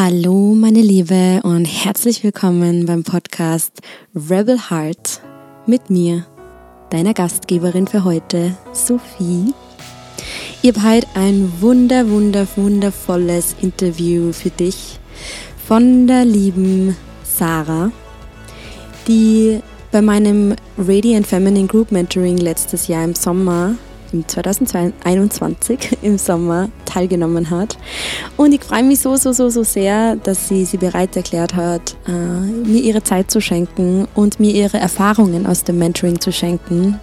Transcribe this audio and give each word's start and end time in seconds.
Hallo 0.00 0.54
meine 0.54 0.80
Liebe 0.80 1.40
und 1.42 1.64
herzlich 1.64 2.22
willkommen 2.22 2.86
beim 2.86 3.02
Podcast 3.02 3.80
Rebel 4.14 4.70
Heart 4.70 5.20
mit 5.66 5.90
mir, 5.90 6.24
deiner 6.90 7.14
Gastgeberin 7.14 7.88
für 7.88 8.04
heute, 8.04 8.56
Sophie. 8.72 9.52
Ich 10.62 10.72
habe 10.72 10.88
heute 10.88 11.08
ein 11.14 11.52
wunder, 11.58 12.08
wunder, 12.08 12.46
wundervolles 12.54 13.56
Interview 13.60 14.32
für 14.32 14.50
dich 14.50 15.00
von 15.66 16.06
der 16.06 16.24
lieben 16.24 16.96
Sarah, 17.24 17.90
die 19.08 19.58
bei 19.90 20.00
meinem 20.00 20.54
Radiant 20.78 21.26
Feminine 21.26 21.66
Group 21.66 21.90
Mentoring 21.90 22.36
letztes 22.36 22.86
Jahr 22.86 23.02
im 23.02 23.16
Sommer 23.16 23.74
2021 24.26 25.98
im 26.02 26.18
Sommer 26.18 26.68
teilgenommen 26.84 27.50
hat. 27.50 27.78
Und 28.36 28.52
ich 28.52 28.62
freue 28.62 28.82
mich 28.82 29.00
so, 29.00 29.16
so, 29.16 29.32
so, 29.32 29.48
so 29.48 29.62
sehr, 29.62 30.16
dass 30.16 30.48
sie 30.48 30.64
sie 30.64 30.76
bereit 30.76 31.16
erklärt 31.16 31.54
hat, 31.54 31.96
äh, 32.06 32.12
mir 32.12 32.80
ihre 32.80 33.02
Zeit 33.02 33.30
zu 33.30 33.40
schenken 33.40 34.08
und 34.14 34.40
mir 34.40 34.52
ihre 34.52 34.78
Erfahrungen 34.78 35.46
aus 35.46 35.64
dem 35.64 35.78
Mentoring 35.78 36.20
zu 36.20 36.32
schenken. 36.32 36.98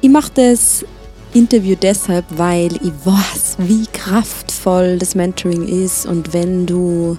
Ich 0.00 0.10
mache 0.10 0.32
das 0.34 0.84
Interview 1.32 1.76
deshalb, 1.80 2.24
weil 2.30 2.72
ich 2.76 2.92
weiß, 3.04 3.56
wie 3.58 3.86
kraftvoll 3.92 4.98
das 4.98 5.14
Mentoring 5.14 5.66
ist 5.66 6.06
und 6.06 6.32
wenn 6.32 6.66
du 6.66 7.18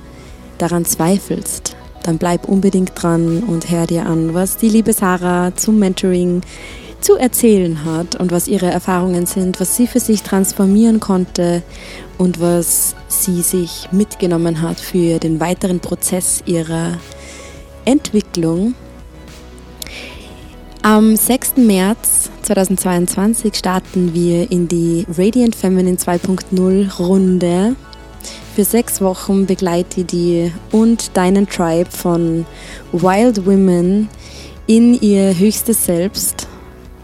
daran 0.58 0.86
zweifelst, 0.86 1.76
dann 2.04 2.18
bleib 2.18 2.48
unbedingt 2.48 2.92
dran 2.96 3.44
und 3.44 3.70
hör 3.70 3.88
dir 3.88 4.06
an, 4.06 4.34
was 4.34 4.58
die 4.58 4.70
liebe 4.70 4.94
Sarah 4.94 5.56
zum 5.56 5.80
Mentoring 5.80 6.42
zu 7.02 7.16
erzählen 7.16 7.84
hat 7.84 8.16
und 8.16 8.32
was 8.32 8.48
ihre 8.48 8.68
Erfahrungen 8.68 9.26
sind, 9.26 9.60
was 9.60 9.76
sie 9.76 9.88
für 9.88 10.00
sich 10.00 10.22
transformieren 10.22 11.00
konnte 11.00 11.64
und 12.18 12.40
was 12.40 12.96
sie 13.08 13.42
sich 13.42 13.90
mitgenommen 13.92 14.62
hat 14.62 14.80
für 14.80 15.20
den 15.20 15.40
weiteren 15.40 15.80
Prozess 15.80 16.44
ihrer 16.46 16.98
Entwicklung. 17.86 18.76
Am 20.84 21.16
6. 21.16 21.58
März 21.58 22.30
2022 22.44 23.56
starten 23.56 24.14
wir 24.14 24.52
in 24.52 24.68
die 24.68 25.06
Radiant 25.16 25.56
Feminine 25.56 25.98
2.0 25.98 26.98
Runde. 26.98 27.76
Für 28.56 28.66
sechs 28.66 29.00
Wochen 29.00 29.46
begleite 29.46 30.04
die 30.04 30.52
und 30.72 31.16
deinen 31.16 31.48
Tribe 31.48 31.90
von 31.90 32.46
Wild 32.92 33.46
Women 33.46 34.10
in 34.68 35.00
ihr 35.00 35.38
höchstes 35.38 35.86
Selbst 35.86 36.48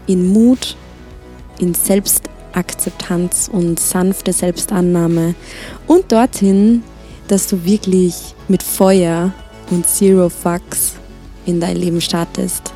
in 0.08 0.32
Mut, 0.32 0.76
in 1.60 1.74
Selbstakzeptanz 1.74 3.48
und 3.52 3.78
sanfte 3.78 4.32
Selbstannahme 4.32 5.34
und 5.86 6.10
dorthin, 6.10 6.82
dass 7.28 7.46
du 7.46 7.64
wirklich 7.64 8.34
mit 8.48 8.62
Feuer 8.62 9.32
und 9.70 9.86
Zero 9.86 10.28
Fucks 10.28 10.94
in 11.46 11.60
dein 11.60 11.76
Leben 11.76 12.00
startest. 12.00 12.72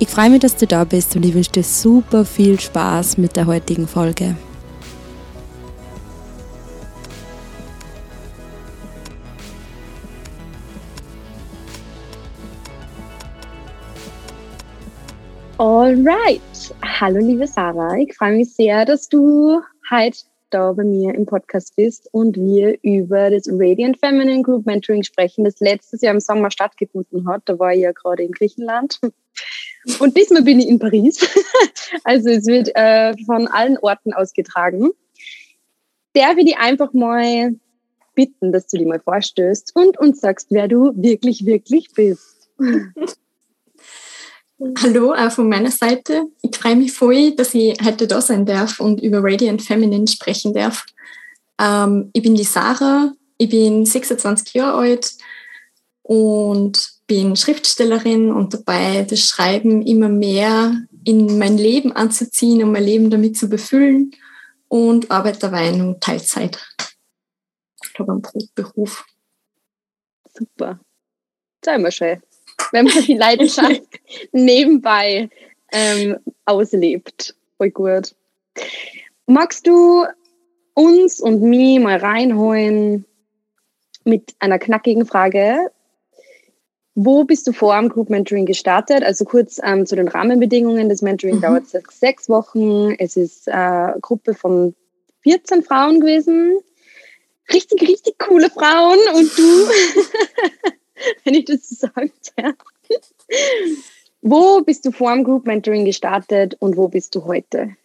Ich 0.00 0.08
freue 0.08 0.30
mich, 0.30 0.40
dass 0.40 0.56
du 0.56 0.66
da 0.66 0.84
bist 0.84 1.14
und 1.14 1.24
ich 1.24 1.34
wünsche 1.34 1.52
dir 1.52 1.64
super 1.64 2.24
viel 2.24 2.58
Spaß 2.58 3.18
mit 3.18 3.36
der 3.36 3.46
heutigen 3.46 3.86
Folge. 3.86 4.36
Alright. 15.88 16.42
Hallo, 16.82 17.18
liebe 17.18 17.46
Sarah. 17.46 17.96
Ich 17.96 18.14
freue 18.14 18.36
mich 18.36 18.52
sehr, 18.52 18.84
dass 18.84 19.08
du 19.08 19.62
heute 19.90 20.18
da 20.50 20.70
bei 20.74 20.84
mir 20.84 21.14
im 21.14 21.24
Podcast 21.24 21.76
bist 21.76 22.10
und 22.12 22.36
wir 22.36 22.76
über 22.82 23.30
das 23.30 23.48
Radiant 23.48 23.98
Feminine 23.98 24.42
Group 24.42 24.66
Mentoring 24.66 25.02
sprechen, 25.02 25.44
das 25.44 25.60
letztes 25.60 26.02
Jahr 26.02 26.12
im 26.12 26.20
Sommer 26.20 26.50
stattgefunden 26.50 27.26
hat. 27.26 27.40
Da 27.46 27.58
war 27.58 27.72
ich 27.72 27.80
ja 27.80 27.92
gerade 27.92 28.22
in 28.22 28.32
Griechenland. 28.32 29.00
Und 29.98 30.14
diesmal 30.14 30.42
bin 30.42 30.60
ich 30.60 30.68
in 30.68 30.78
Paris. 30.78 31.20
Also 32.04 32.28
es 32.28 32.46
wird 32.46 32.68
äh, 32.74 33.14
von 33.24 33.48
allen 33.48 33.78
Orten 33.78 34.12
ausgetragen. 34.12 34.90
Der 36.14 36.36
will 36.36 36.46
ich 36.46 36.58
einfach 36.58 36.92
mal 36.92 37.54
bitten, 38.14 38.52
dass 38.52 38.66
du 38.66 38.76
dir 38.76 38.86
mal 38.86 39.00
vorstößt 39.00 39.74
und 39.74 39.98
uns 39.98 40.20
sagst, 40.20 40.48
wer 40.50 40.68
du 40.68 40.92
wirklich, 40.96 41.46
wirklich 41.46 41.88
bist. 41.94 42.50
Hallo 44.60 45.14
auch 45.14 45.30
von 45.30 45.48
meiner 45.48 45.70
Seite. 45.70 46.24
Ich 46.42 46.56
freue 46.56 46.74
mich 46.74 46.92
voll, 46.92 47.30
dass 47.36 47.54
ich 47.54 47.78
heute 47.84 48.08
da 48.08 48.20
sein 48.20 48.44
darf 48.44 48.80
und 48.80 49.00
über 49.00 49.22
Radiant 49.22 49.62
Feminine 49.62 50.08
sprechen 50.08 50.52
darf. 50.52 50.84
Ähm, 51.60 52.10
ich 52.12 52.24
bin 52.24 52.34
die 52.34 52.42
Sarah, 52.42 53.12
ich 53.36 53.48
bin 53.48 53.86
26 53.86 54.54
Jahre 54.54 54.78
alt 54.78 55.12
und 56.02 56.90
bin 57.06 57.36
Schriftstellerin 57.36 58.32
und 58.32 58.52
dabei, 58.52 59.06
das 59.08 59.20
Schreiben 59.20 59.82
immer 59.82 60.08
mehr 60.08 60.74
in 61.04 61.38
mein 61.38 61.56
Leben 61.56 61.92
anzuziehen 61.92 62.64
und 62.64 62.72
mein 62.72 62.84
Leben 62.84 63.10
damit 63.10 63.38
zu 63.38 63.48
befüllen 63.48 64.10
und 64.66 65.08
arbeite 65.08 65.38
dabei 65.38 65.70
nur 65.70 66.00
Teilzeit. 66.00 66.58
Ich 67.84 67.96
habe 67.96 68.10
einen 68.10 68.22
Brotberuf. 68.22 69.06
Super. 70.36 70.80
Sei 71.64 71.78
mal 71.78 71.92
schön 71.92 72.20
wenn 72.72 72.86
man 72.86 73.02
die 73.04 73.14
Leidenschaft 73.14 73.82
nebenbei 74.32 75.28
ähm, 75.72 76.16
auslebt. 76.44 77.34
Voll 77.56 77.70
gut. 77.70 78.14
Magst 79.26 79.66
du 79.66 80.04
uns 80.74 81.20
und 81.20 81.42
mich 81.42 81.80
mal 81.80 81.98
reinholen 81.98 83.04
mit 84.04 84.34
einer 84.38 84.58
knackigen 84.58 85.06
Frage? 85.06 85.70
Wo 86.94 87.24
bist 87.24 87.46
du 87.46 87.52
vor 87.52 87.78
dem 87.78 87.88
Group 87.88 88.10
Mentoring 88.10 88.46
gestartet? 88.46 89.04
Also 89.04 89.24
kurz 89.24 89.60
ähm, 89.62 89.86
zu 89.86 89.94
den 89.94 90.08
Rahmenbedingungen. 90.08 90.88
Das 90.88 91.02
Mentoring 91.02 91.36
mhm. 91.36 91.40
dauert 91.42 91.64
sechs 91.66 92.28
Wochen. 92.28 92.94
Es 92.98 93.16
ist 93.16 93.48
eine 93.48 93.96
Gruppe 94.00 94.34
von 94.34 94.74
14 95.22 95.62
Frauen 95.62 96.00
gewesen. 96.00 96.58
Richtig, 97.52 97.82
richtig 97.82 98.18
coole 98.18 98.50
Frauen. 98.50 98.98
Und 99.14 99.38
du 99.38 99.42
wenn 101.24 101.34
ich 101.34 101.44
das 101.44 101.68
so 101.68 101.86
sagen 101.86 102.12
darf. 102.36 102.54
Wo 104.20 104.60
bist 104.62 104.84
du 104.84 104.90
vor 104.90 105.14
dem 105.14 105.24
Group 105.24 105.46
Mentoring 105.46 105.84
gestartet 105.84 106.56
und 106.58 106.76
wo 106.76 106.88
bist 106.88 107.14
du 107.14 107.24
heute? 107.24 107.76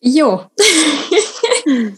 Ja, 0.00 0.48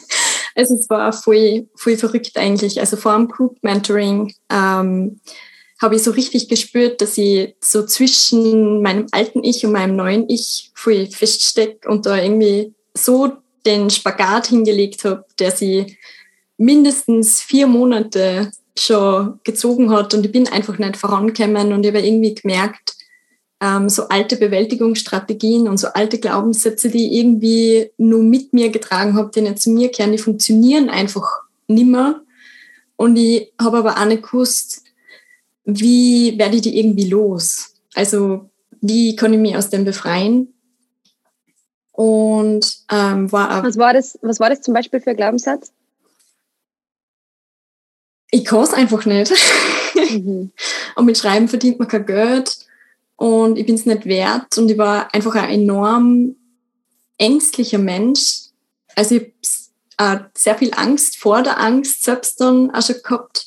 also 0.54 0.74
es 0.74 0.88
war 0.88 1.12
voll, 1.12 1.68
voll 1.76 1.98
verrückt 1.98 2.38
eigentlich. 2.38 2.80
Also 2.80 2.96
vor 2.96 3.14
dem 3.14 3.28
Group 3.28 3.58
Mentoring 3.60 4.34
ähm, 4.50 5.20
habe 5.80 5.96
ich 5.96 6.02
so 6.02 6.12
richtig 6.12 6.48
gespürt, 6.48 7.02
dass 7.02 7.18
ich 7.18 7.54
so 7.60 7.84
zwischen 7.84 8.80
meinem 8.80 9.06
alten 9.10 9.44
Ich 9.44 9.64
und 9.66 9.72
meinem 9.72 9.96
neuen 9.96 10.28
Ich 10.30 10.70
voll 10.74 11.06
feststecke 11.08 11.88
und 11.90 12.06
da 12.06 12.16
irgendwie 12.16 12.74
so 12.94 13.32
den 13.66 13.90
Spagat 13.90 14.46
hingelegt 14.46 15.04
habe, 15.04 15.26
der 15.38 15.50
sie 15.50 15.98
mindestens 16.60 17.40
vier 17.40 17.66
Monate 17.66 18.52
schon 18.78 19.40
gezogen 19.44 19.90
hat 19.90 20.12
und 20.12 20.26
ich 20.26 20.32
bin 20.32 20.46
einfach 20.46 20.78
nicht 20.78 20.96
vorangekommen 20.96 21.72
und 21.72 21.84
ich 21.84 21.92
habe 21.92 22.06
irgendwie 22.06 22.34
gemerkt, 22.34 22.96
ähm, 23.62 23.88
so 23.88 24.08
alte 24.08 24.36
Bewältigungsstrategien 24.36 25.68
und 25.68 25.78
so 25.78 25.88
alte 25.88 26.18
Glaubenssätze, 26.18 26.90
die 26.90 27.06
ich 27.06 27.12
irgendwie 27.14 27.90
nur 27.96 28.22
mit 28.22 28.52
mir 28.52 28.68
getragen 28.68 29.16
habe, 29.16 29.30
die 29.34 29.40
nicht 29.40 29.60
zu 29.60 29.70
mir 29.70 29.90
kehren, 29.90 30.12
die 30.12 30.18
funktionieren 30.18 30.90
einfach 30.90 31.26
nimmer. 31.66 32.20
Und 32.96 33.16
ich 33.16 33.52
habe 33.60 33.78
aber 33.78 33.96
auch 33.96 34.04
nicht 34.04 34.22
gewusst, 34.22 34.82
wie 35.64 36.38
werde 36.38 36.56
ich 36.56 36.62
die 36.62 36.78
irgendwie 36.78 37.08
los? 37.08 37.74
Also 37.94 38.50
wie 38.82 39.16
kann 39.16 39.32
ich 39.32 39.40
mich 39.40 39.56
aus 39.56 39.70
dem 39.70 39.86
befreien? 39.86 40.52
Und 41.92 42.84
ähm, 42.90 43.32
war 43.32 43.62
was 43.62 43.78
war 43.78 43.94
das? 43.94 44.18
Was 44.22 44.40
war 44.40 44.50
das 44.50 44.60
zum 44.60 44.74
Beispiel 44.74 45.00
für 45.00 45.10
ein 45.10 45.16
Glaubenssatz? 45.16 45.72
Ich 48.30 48.44
kann 48.44 48.62
es 48.62 48.72
einfach 48.72 49.04
nicht. 49.06 49.32
Mhm. 49.92 50.52
und 50.94 51.04
mit 51.04 51.18
Schreiben 51.18 51.48
verdient 51.48 51.78
man 51.78 51.88
kein 51.88 52.06
Geld 52.06 52.58
und 53.16 53.58
ich 53.58 53.66
bin 53.66 53.74
es 53.74 53.86
nicht 53.86 54.06
wert 54.06 54.56
und 54.56 54.70
ich 54.70 54.78
war 54.78 55.12
einfach 55.12 55.34
ein 55.34 55.50
enorm 55.50 56.36
ängstlicher 57.18 57.78
Mensch. 57.78 58.44
Also 58.96 59.16
ich 59.16 59.32
habe 60.00 60.20
äh, 60.20 60.24
sehr 60.34 60.56
viel 60.56 60.70
Angst 60.74 61.18
vor 61.18 61.42
der 61.42 61.60
Angst 61.60 62.04
selbst 62.04 62.40
dann 62.40 62.70
auch 62.70 62.82
schon 62.82 62.96
gehabt 63.02 63.46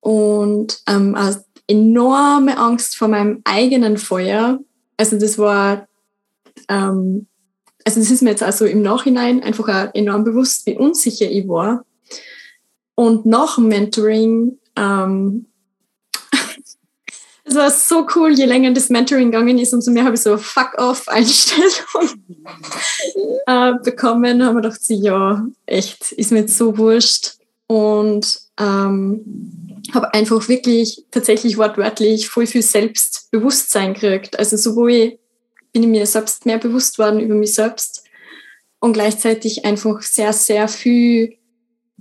und 0.00 0.80
ähm, 0.86 1.14
eine 1.14 1.42
enorme 1.66 2.56
Angst 2.58 2.96
vor 2.96 3.08
meinem 3.08 3.40
eigenen 3.44 3.96
Feuer. 3.96 4.60
Also 4.96 5.18
das 5.18 5.38
war, 5.38 5.88
ähm, 6.68 7.26
also 7.84 8.00
das 8.00 8.10
ist 8.10 8.22
mir 8.22 8.30
jetzt 8.30 8.42
also 8.42 8.64
im 8.64 8.82
Nachhinein 8.82 9.42
einfach 9.42 9.68
auch 9.68 9.94
enorm 9.94 10.24
bewusst, 10.24 10.66
wie 10.66 10.76
unsicher 10.76 11.28
ich 11.28 11.48
war 11.48 11.84
und 12.98 13.24
dem 13.26 13.68
Mentoring, 13.68 14.58
ähm, 14.74 15.46
Es 17.44 17.54
war 17.54 17.70
so 17.70 18.04
cool, 18.16 18.32
je 18.32 18.44
länger 18.44 18.72
das 18.72 18.90
Mentoring 18.90 19.30
gegangen 19.30 19.56
ist, 19.58 19.72
umso 19.72 19.92
mehr 19.92 20.04
habe 20.04 20.16
ich 20.16 20.20
so 20.20 20.36
Fuck-off-Einstellung 20.36 21.70
äh, 23.46 23.72
bekommen. 23.84 24.44
haben 24.44 24.56
wir 24.56 24.62
gedacht, 24.62 24.80
ja, 24.88 25.46
echt, 25.64 26.10
ist 26.10 26.32
mir 26.32 26.40
jetzt 26.40 26.58
so 26.58 26.76
wurscht. 26.76 27.36
Und 27.68 28.40
ähm, 28.58 29.80
habe 29.94 30.12
einfach 30.12 30.48
wirklich 30.48 31.04
tatsächlich 31.12 31.56
wortwörtlich 31.56 32.28
voll 32.28 32.46
viel 32.46 32.62
Selbstbewusstsein 32.62 33.94
gekriegt. 33.94 34.38
Also 34.40 34.56
sowohl 34.56 35.18
bin 35.72 35.84
ich 35.84 35.88
mir 35.88 36.04
selbst 36.06 36.46
mehr 36.46 36.58
bewusst 36.58 36.98
worden 36.98 37.20
über 37.20 37.36
mich 37.36 37.54
selbst 37.54 38.02
und 38.80 38.92
gleichzeitig 38.92 39.64
einfach 39.64 40.02
sehr, 40.02 40.32
sehr 40.32 40.66
viel 40.66 41.38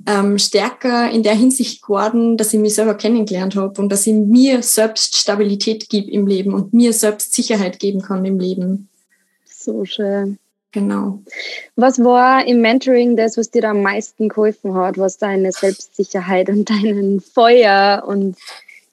ähm, 0.06 0.38
stärker 0.38 1.10
in 1.10 1.24
der 1.24 1.34
Hinsicht 1.34 1.82
geworden, 1.82 2.38
dass 2.38 2.54
ich 2.54 2.60
mich 2.60 2.76
selber 2.76 2.96
kennengelernt 2.96 3.56
habe 3.56 3.82
und 3.82 3.90
dass 3.90 4.06
ich 4.06 4.14
mir 4.14 4.62
selbst 4.62 5.18
Stabilität 5.18 5.90
gebe 5.90 6.12
im 6.12 6.28
Leben 6.28 6.54
und 6.54 6.74
mir 6.74 6.94
selbst 6.94 7.34
Sicherheit 7.34 7.80
geben 7.80 8.02
kann 8.02 8.24
im 8.26 8.40
Leben. 8.40 8.90
So 9.46 9.86
schön. 9.86 10.38
Genau. 10.72 11.24
Was 11.76 11.98
war 12.04 12.46
im 12.46 12.62
Mentoring 12.62 13.16
das, 13.16 13.38
was 13.38 13.50
dir 13.50 13.62
da 13.62 13.72
am 13.72 13.82
meisten 13.82 14.30
geholfen 14.30 14.76
hat, 14.76 14.98
was 14.98 15.18
deine 15.18 15.52
Selbstsicherheit 15.52 16.50
und 16.50 16.70
deinen 16.70 17.22
Feuer 17.22 18.04
und 18.06 18.38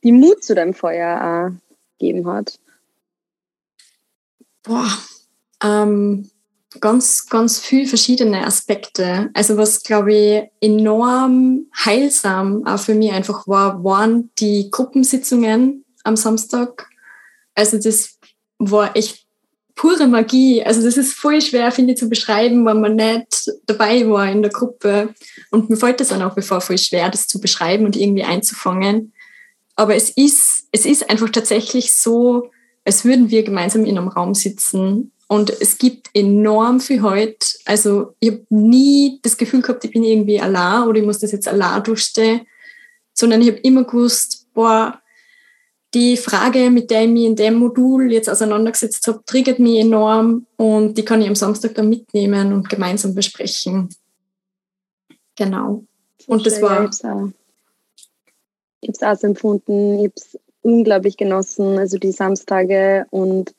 die 0.03 0.13
Mut 0.13 0.43
zu 0.43 0.55
deinem 0.55 0.73
Feuer 0.73 1.53
gegeben 1.99 2.27
hat? 2.27 2.59
Boah, 4.63 4.89
ähm, 5.63 6.31
ganz, 6.81 7.27
ganz 7.29 7.59
viele 7.59 7.87
verschiedene 7.87 8.47
Aspekte. 8.47 9.31
Also 9.35 9.57
was, 9.57 9.83
glaube 9.83 10.15
ich, 10.15 10.43
enorm 10.61 11.67
heilsam 11.85 12.67
auch 12.67 12.79
für 12.79 12.95
mich 12.95 13.13
einfach 13.13 13.47
war, 13.47 13.83
waren 13.85 14.31
die 14.39 14.71
Gruppensitzungen 14.71 15.85
am 16.05 16.17
Samstag. 16.17 16.89
Also 17.55 17.79
das 17.79 18.19
war 18.59 18.97
echt 18.97 19.25
pure 19.75 20.07
Magie. 20.07 20.63
Also 20.63 20.83
das 20.83 20.97
ist 20.97 21.15
voll 21.15 21.41
schwer, 21.41 21.73
finde 21.73 21.93
ich, 21.93 21.99
zu 21.99 22.09
beschreiben, 22.09 22.65
wenn 22.67 22.81
man 22.81 22.97
nicht 22.97 23.51
dabei 23.67 24.09
war 24.09 24.31
in 24.31 24.43
der 24.43 24.51
Gruppe. 24.51 25.15
Und 25.51 25.71
mir 25.71 25.77
fällt 25.77 26.01
das 26.01 26.09
dann 26.09 26.23
auch 26.23 26.35
bevor 26.35 26.61
voll 26.61 26.79
schwer, 26.79 27.11
das 27.11 27.27
zu 27.27 27.41
beschreiben 27.41 27.85
und 27.85 27.97
irgendwie 27.97 28.25
einzufangen. 28.25 29.13
Aber 29.77 29.95
es 29.95 30.11
ist, 30.11 30.69
es 30.71 30.87
ist 30.87 31.11
einfach 31.11 31.31
tatsächlich 31.31 31.93
so, 31.93 32.51
als 32.85 33.05
würden 33.05 33.31
wir 33.31 33.43
gemeinsam 33.43 33.85
in 33.85 33.99
einem 33.99 34.09
Raum 34.09 34.35
sitzen 34.35 35.13
und 35.29 35.51
es 35.61 35.79
gibt 35.79 36.11
enorm 36.15 36.81
viel 36.81 37.03
heute. 37.03 37.47
Also 37.65 38.15
ich 38.21 38.31
habe 38.31 38.47
nie 38.51 39.21
das 39.23 39.37
Gefühl 39.37 39.63
gehabt, 39.63 39.85
ich 39.85 39.93
bin 39.93 40.05
irgendwie 40.05 40.41
allein 40.41 40.89
oder 40.89 40.99
ich 40.99 41.07
muss 41.07 41.19
das 41.19 41.33
jetzt 41.33 41.49
allein 41.49 41.83
durchstehen, 41.83 42.47
sondern 43.13 43.41
ich 43.41 43.49
habe 43.49 43.59
immer 43.61 43.85
gewusst, 43.85 44.47
boah, 44.55 45.01
die 45.95 46.17
Frage, 46.17 46.71
mit 46.71 46.91
der 46.91 47.05
ich 47.05 47.09
mich 47.09 47.25
in 47.25 47.37
dem 47.37 47.55
Modul 47.55 48.13
jetzt 48.13 48.29
auseinandergesetzt 48.29 49.07
habe, 49.07 49.23
triggert 49.25 49.61
mich 49.61 49.79
enorm 49.79 50.47
und 50.57 50.99
die 50.99 51.05
kann 51.05 51.23
ich 51.23 51.29
am 51.29 51.37
Samstag 51.37 51.75
dann 51.75 51.89
mitnehmen 51.89 52.53
und 52.53 52.69
gemeinsam 52.69 53.15
besprechen. 53.15 53.89
Genau. 55.37 55.85
Und 56.27 56.47
das 56.47 56.61
war. 56.61 56.91
Ich 56.91 57.05
habe 57.05 57.33
es 58.89 59.03
auch 59.03 59.17
so 59.17 59.27
empfunden. 59.29 60.01
Ich 60.01 60.05
habe 60.05 60.13
es 60.17 60.39
unglaublich 60.63 61.17
genossen, 61.17 61.79
also 61.79 61.99
die 61.99 62.13
Samstage 62.13 63.07
und 63.11 63.55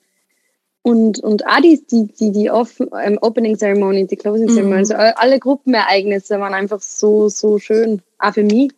und, 0.86 1.20
und 1.22 1.48
auch 1.48 1.62
die, 1.62 1.84
die, 1.90 2.06
die, 2.06 2.32
die 2.32 2.52
Off 2.52 2.80
ähm, 2.80 3.18
Opening 3.22 3.58
Ceremony, 3.58 4.06
die 4.06 4.18
Closing 4.18 4.48
Ceremony, 4.50 4.68
mhm. 4.68 4.78
also 4.78 4.94
alle 4.94 5.40
Gruppenereignisse 5.40 6.40
waren 6.40 6.54
einfach 6.54 6.80
so, 6.80 7.28
so 7.28 7.58
schön. 7.58 8.04
Auch 8.20 8.36
für 8.36 8.44
mich 8.44 8.72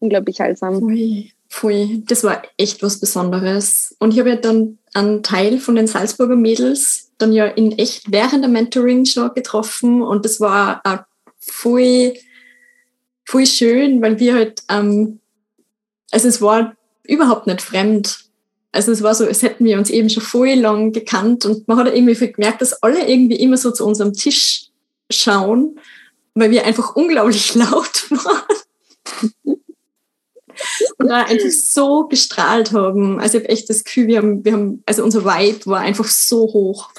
unglaublich 0.00 0.40
heilsam. 0.40 0.80
Pfui, 0.80 1.30
pfui. 1.48 2.02
Das 2.08 2.24
war 2.24 2.42
echt 2.56 2.82
was 2.82 2.98
Besonderes. 2.98 3.94
Und 4.00 4.12
ich 4.12 4.18
habe 4.18 4.30
ja 4.30 4.36
dann 4.36 4.78
einen 4.94 5.22
Teil 5.22 5.58
von 5.60 5.76
den 5.76 5.86
Salzburger 5.86 6.34
Mädels 6.34 7.12
dann 7.18 7.32
ja 7.32 7.46
in 7.46 7.78
echt 7.78 8.10
während 8.10 8.42
der 8.42 8.50
Mentoring 8.50 9.04
schon 9.04 9.32
getroffen 9.32 10.02
und 10.02 10.24
das 10.24 10.40
war 10.40 10.80
auch 10.82 11.04
voll, 11.38 12.14
voll 13.24 13.46
schön, 13.46 14.02
weil 14.02 14.18
wir 14.18 14.34
halt, 14.34 14.64
ähm, 14.68 15.20
also 16.10 16.26
es 16.26 16.42
war 16.42 16.74
überhaupt 17.04 17.46
nicht 17.46 17.62
fremd 17.62 18.27
also 18.78 18.92
es 18.92 19.02
war 19.02 19.12
so, 19.12 19.26
als 19.26 19.42
hätten 19.42 19.64
wir 19.64 19.76
uns 19.76 19.90
eben 19.90 20.08
schon 20.08 20.22
voll 20.22 20.54
lang 20.54 20.92
gekannt 20.92 21.44
und 21.44 21.66
man 21.66 21.78
hat 21.78 21.92
irgendwie 21.92 22.14
gemerkt, 22.14 22.62
dass 22.62 22.80
alle 22.80 23.08
irgendwie 23.08 23.34
immer 23.34 23.56
so 23.56 23.72
zu 23.72 23.84
unserem 23.84 24.12
Tisch 24.12 24.66
schauen, 25.10 25.80
weil 26.34 26.52
wir 26.52 26.64
einfach 26.64 26.94
unglaublich 26.94 27.54
laut 27.56 28.08
waren. 28.10 28.44
und 30.98 31.08
da 31.08 31.24
einfach 31.24 31.50
so 31.50 32.06
gestrahlt 32.06 32.72
haben. 32.72 33.18
Also 33.18 33.38
ich 33.38 33.44
habe 33.44 33.52
echt 33.52 33.68
das 33.68 33.82
Gefühl, 33.82 34.06
wir 34.06 34.18
haben, 34.18 34.44
wir 34.44 34.52
haben, 34.52 34.82
also 34.86 35.02
unser 35.02 35.24
Vibe 35.24 35.66
war 35.66 35.80
einfach 35.80 36.06
so 36.06 36.42
hoch. 36.42 36.90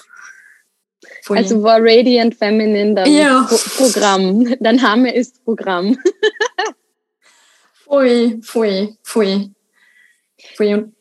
Voll. 1.24 1.38
Also 1.38 1.64
war 1.64 1.78
Radiant 1.80 2.36
Feminine 2.36 2.96
dann 2.96 3.10
ja. 3.10 3.48
Pro 3.48 3.56
Programm. 3.86 4.54
Dein 4.60 4.76
Name 4.76 5.16
ist 5.16 5.46
Programm. 5.46 5.98
voll, 7.86 8.40
voll, 8.42 8.98
voll. 9.02 9.50
voll. 10.58 10.74
Und 10.74 10.99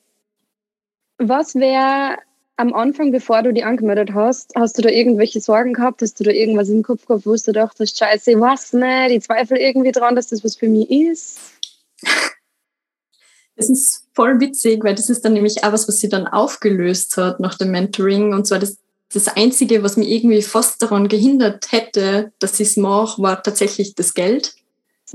was 1.18 1.54
wäre 1.54 2.16
am 2.56 2.74
Anfang, 2.74 3.12
bevor 3.12 3.42
du 3.42 3.52
die 3.52 3.62
angemeldet 3.62 4.14
hast, 4.14 4.52
hast 4.56 4.76
du 4.78 4.82
da 4.82 4.88
irgendwelche 4.88 5.40
Sorgen 5.40 5.74
gehabt? 5.74 6.02
Hast 6.02 6.18
du 6.18 6.24
da 6.24 6.32
irgendwas 6.32 6.68
im 6.68 6.82
Kopf 6.82 7.06
gehabt, 7.06 7.24
wo 7.24 7.34
du 7.34 7.52
dachtest, 7.52 7.98
scheiße, 7.98 8.40
was, 8.40 8.72
ne? 8.72 9.08
Die 9.08 9.20
Zweifel 9.20 9.58
irgendwie 9.58 9.92
dran, 9.92 10.16
dass 10.16 10.28
das 10.28 10.42
was 10.42 10.56
für 10.56 10.68
mich 10.68 10.90
ist? 10.90 11.38
Das 13.54 13.68
ist 13.68 14.06
voll 14.12 14.40
witzig, 14.40 14.82
weil 14.84 14.94
das 14.94 15.10
ist 15.10 15.24
dann 15.24 15.32
nämlich 15.32 15.64
auch 15.64 15.72
was, 15.72 15.86
was 15.88 15.98
sie 15.98 16.08
dann 16.08 16.26
aufgelöst 16.26 17.16
hat 17.16 17.40
nach 17.40 17.56
dem 17.56 17.70
Mentoring. 17.70 18.32
Und 18.32 18.46
zwar 18.46 18.58
das, 18.58 18.78
das 19.12 19.28
Einzige, 19.28 19.82
was 19.82 19.96
mich 19.96 20.08
irgendwie 20.08 20.42
fast 20.42 20.80
daran 20.82 21.08
gehindert 21.08 21.72
hätte, 21.72 22.32
dass 22.38 22.60
ich 22.60 22.68
es 22.68 22.76
mache, 22.76 23.20
war 23.22 23.42
tatsächlich 23.42 23.94
das 23.94 24.14
Geld. 24.14 24.54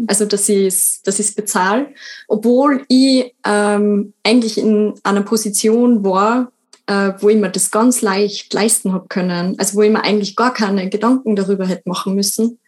Also, 0.08 0.26
dass 0.26 0.50
ich 0.50 0.66
es 0.66 1.02
dass 1.04 1.36
bezahle, 1.36 1.94
obwohl 2.28 2.86
ich 2.88 3.36
ähm, 3.46 4.14
eigentlich 4.24 4.58
in 4.58 4.94
einer 5.04 5.22
Position 5.22 6.04
war, 6.04 6.52
äh, 6.88 7.14
wo 7.20 7.30
ich 7.30 7.38
mir 7.38 7.50
das 7.50 7.72
ganz 7.72 8.02
leicht 8.02 8.54
leisten 8.54 8.94
habe 8.94 9.08
können. 9.08 9.56
Also, 9.60 9.78
wo 9.78 9.82
ich 9.84 9.92
mir 9.92 10.04
eigentlich 10.04 10.36
gar 10.36 10.54
keine 10.54 10.90
Gedanken 10.90 11.36
darüber 11.36 11.68
hätte 11.68 11.88
machen 11.88 12.16
müssen. 12.16 12.60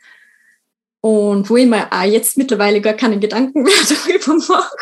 Und 1.02 1.50
wo 1.50 1.58
ich 1.58 1.68
mir 1.68 1.92
auch 1.92 2.04
jetzt 2.04 2.38
mittlerweile 2.38 2.82
gar 2.82 2.94
keine 2.94 3.20
Gedanken 3.20 3.64
mehr 3.64 3.74
darüber 3.88 4.44
mache. 4.48 4.76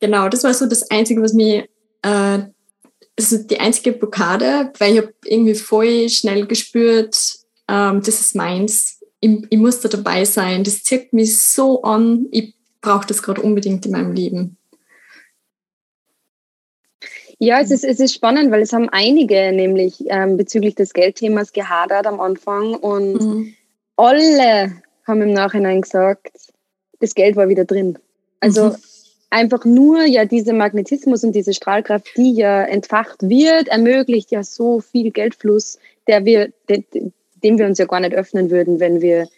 Genau, 0.00 0.28
das 0.28 0.44
war 0.44 0.54
so 0.54 0.66
das 0.66 0.90
Einzige, 0.90 1.22
was 1.22 1.32
mir, 1.32 1.66
äh, 2.02 2.38
also 3.18 3.38
die 3.38 3.60
einzige 3.60 3.92
Blockade, 3.92 4.72
weil 4.78 4.92
ich 4.92 4.98
habe 4.98 5.14
irgendwie 5.24 5.54
voll 5.54 6.08
schnell 6.08 6.46
gespürt, 6.46 7.16
ähm, 7.68 8.02
das 8.04 8.20
ist 8.20 8.34
meins 8.34 8.93
ich, 9.24 9.46
ich 9.48 9.58
muss 9.58 9.80
da 9.80 9.88
dabei 9.88 10.24
sein, 10.26 10.64
das 10.64 10.82
zieht 10.82 11.14
mich 11.14 11.38
so 11.38 11.82
an, 11.82 12.26
ich 12.30 12.54
brauche 12.82 13.06
das 13.06 13.22
gerade 13.22 13.40
unbedingt 13.40 13.86
in 13.86 13.92
meinem 13.92 14.12
Leben. 14.12 14.58
Ja, 17.38 17.60
es 17.60 17.70
ist, 17.70 17.84
es 17.84 18.00
ist 18.00 18.14
spannend, 18.14 18.52
weil 18.52 18.62
es 18.62 18.72
haben 18.72 18.88
einige 18.90 19.50
nämlich 19.52 20.04
ähm, 20.08 20.36
bezüglich 20.36 20.74
des 20.74 20.92
Geldthemas 20.92 21.52
gehadert 21.52 22.06
am 22.06 22.20
Anfang 22.20 22.74
und 22.74 23.14
mhm. 23.14 23.54
alle 23.96 24.72
haben 25.06 25.22
im 25.22 25.32
Nachhinein 25.32 25.80
gesagt, 25.80 26.30
das 27.00 27.14
Geld 27.14 27.34
war 27.36 27.48
wieder 27.48 27.64
drin. 27.64 27.98
Also 28.40 28.66
mhm. 28.66 28.76
einfach 29.30 29.64
nur 29.64 30.04
ja 30.04 30.26
dieser 30.26 30.52
Magnetismus 30.52 31.24
und 31.24 31.32
diese 31.32 31.54
Strahlkraft, 31.54 32.08
die 32.16 32.34
ja 32.34 32.62
entfacht 32.62 33.22
wird, 33.22 33.68
ermöglicht 33.68 34.30
ja 34.30 34.42
so 34.44 34.80
viel 34.80 35.10
Geldfluss, 35.10 35.78
der 36.06 36.24
wir, 36.26 36.52
dem 37.44 37.58
wir 37.58 37.66
uns 37.66 37.78
ja 37.78 37.84
gar 37.84 38.00
nicht 38.00 38.14
öffnen 38.14 38.50
würden, 38.50 38.80
wenn 38.80 39.00
wir 39.00 39.28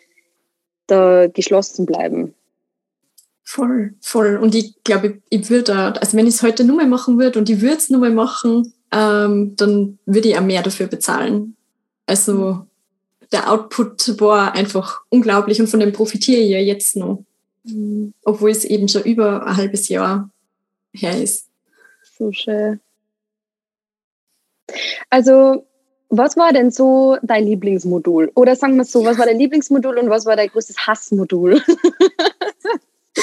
da 0.87 1.27
geschlossen 1.27 1.85
bleiben. 1.85 2.35
Voll, 3.43 3.95
voll. 4.01 4.37
Und 4.37 4.55
ich 4.55 4.83
glaube, 4.83 5.21
ich, 5.29 5.43
ich 5.43 5.51
würde, 5.51 5.75
also 6.01 6.17
wenn 6.17 6.27
ich 6.27 6.35
es 6.35 6.43
heute 6.43 6.65
nur 6.65 6.77
mal 6.77 6.87
machen 6.87 7.19
würde 7.19 7.39
und 7.39 7.51
ich 7.51 7.61
würde 7.61 7.77
es 7.77 7.91
nur 7.91 8.01
mal 8.01 8.11
machen, 8.11 8.73
ähm, 8.93 9.55
dann 9.57 9.99
würde 10.07 10.29
ich 10.29 10.39
auch 10.39 10.43
mehr 10.43 10.63
dafür 10.63 10.87
bezahlen. 10.87 11.57
Also 12.07 12.67
der 13.33 13.51
Output 13.53 14.21
war 14.21 14.55
einfach 14.55 15.03
unglaublich 15.09 15.61
und 15.61 15.69
von 15.69 15.81
dem 15.81 15.93
profitiere 15.93 16.41
ich 16.41 16.51
ja 16.51 16.59
jetzt 16.59 16.97
noch. 16.97 17.25
Mhm. 17.65 18.15
Obwohl 18.25 18.51
es 18.51 18.65
eben 18.65 18.89
schon 18.89 19.03
über 19.03 19.47
ein 19.47 19.57
halbes 19.57 19.89
Jahr 19.89 20.31
her 20.93 21.21
ist. 21.21 21.49
So 22.19 22.33
schön. 22.33 22.81
Also 25.11 25.67
was 26.09 26.37
war 26.37 26.53
denn 26.53 26.71
so 26.71 27.17
dein 27.23 27.47
Lieblingsmodul? 27.47 28.31
Oder 28.35 28.57
sagen 28.57 28.77
wir 28.77 28.83
es 28.83 28.93
so, 28.93 29.05
was 29.05 29.19
war 29.19 29.27
dein 29.27 29.39
Lieblingsmodul 29.39 29.99
und 29.99 30.11
was 30.11 30.27
war 30.27 30.37
dein 30.37 30.49
größtes 30.49 30.87
Hassmodul? 30.87 31.63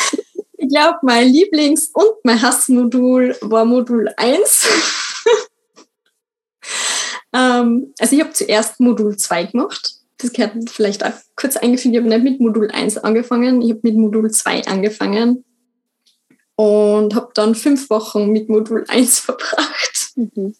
ich 0.58 0.70
glaube, 0.70 1.00
mein 1.02 1.28
Lieblings- 1.28 1.92
und 1.94 2.12
mein 2.24 2.42
Hassmodul 2.42 3.36
war 3.42 3.66
Modul 3.66 4.10
1. 4.18 4.68
ähm, 7.34 7.94
also 8.00 8.16
ich 8.16 8.22
habe 8.22 8.34
zuerst 8.34 8.80
Modul 8.80 9.18
2 9.18 9.46
gemacht. 9.46 9.96
Das 10.18 10.34
gehört 10.34 10.70
vielleicht 10.70 11.06
auch 11.06 11.14
kurz 11.36 11.58
eingefügt. 11.58 11.94
Ich 11.94 12.00
habe 12.00 12.10
nicht 12.10 12.24
mit 12.24 12.40
Modul 12.40 12.72
1 12.72 12.98
angefangen, 12.98 13.62
ich 13.62 13.72
habe 13.72 13.82
mit 13.84 13.96
Modul 13.96 14.32
2 14.32 14.66
angefangen. 14.68 15.44
und 16.56 17.16
habe 17.16 17.32
dann 17.34 17.56
fünf 17.56 17.90
Wochen 17.90 18.32
mit 18.32 18.50
Modul 18.50 18.86
1 18.88 19.20
verbracht. 19.20 20.12
Mhm. 20.16 20.56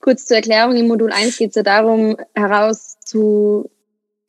Kurz 0.00 0.26
zur 0.26 0.36
Erklärung, 0.36 0.76
im 0.76 0.88
Modul 0.88 1.12
1 1.12 1.38
geht 1.38 1.50
es 1.50 1.56
ja 1.56 1.62
darum, 1.62 2.16
heraus 2.34 2.98
zu 3.04 3.70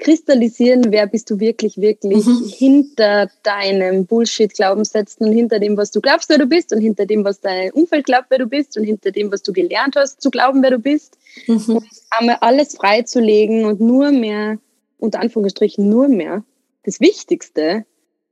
kristallisieren, 0.02 0.92
wer 0.92 1.08
bist 1.08 1.30
du 1.30 1.40
wirklich, 1.40 1.78
wirklich 1.78 2.26
mhm. 2.26 2.46
hinter 2.48 3.30
deinem 3.44 4.06
Bullshit-Glaubenssätzen 4.08 5.28
und 5.28 5.34
hinter 5.34 5.60
dem, 5.60 5.78
was 5.78 5.92
du 5.92 6.02
glaubst, 6.02 6.30
wer 6.30 6.40
du 6.40 6.48
bist 6.48 6.74
und 6.74 6.82
hinter 6.82 7.06
dem, 7.06 7.24
was 7.24 7.40
dein 7.40 7.72
Umfeld 7.72 8.06
glaubt, 8.06 8.26
wer 8.30 8.40
du 8.40 8.48
bist 8.48 8.76
und 8.78 8.84
hinter 8.84 9.12
dem, 9.12 9.32
was 9.32 9.44
du 9.44 9.54
gelernt 9.54 9.96
hast, 9.96 10.20
zu 10.20 10.32
glauben, 10.32 10.64
wer 10.64 10.72
du 10.72 10.80
bist. 10.80 11.18
Mhm. 11.48 11.76
Und 11.76 11.86
einmal 12.10 12.38
alles 12.42 12.76
freizulegen 12.76 13.66
und 13.66 13.80
nur 13.80 14.12
mehr, 14.12 14.58
unter 14.98 15.20
Anführungsstrichen, 15.20 15.88
nur 15.88 16.08
mehr 16.08 16.44
das 16.84 17.00
Wichtigste 17.00 17.86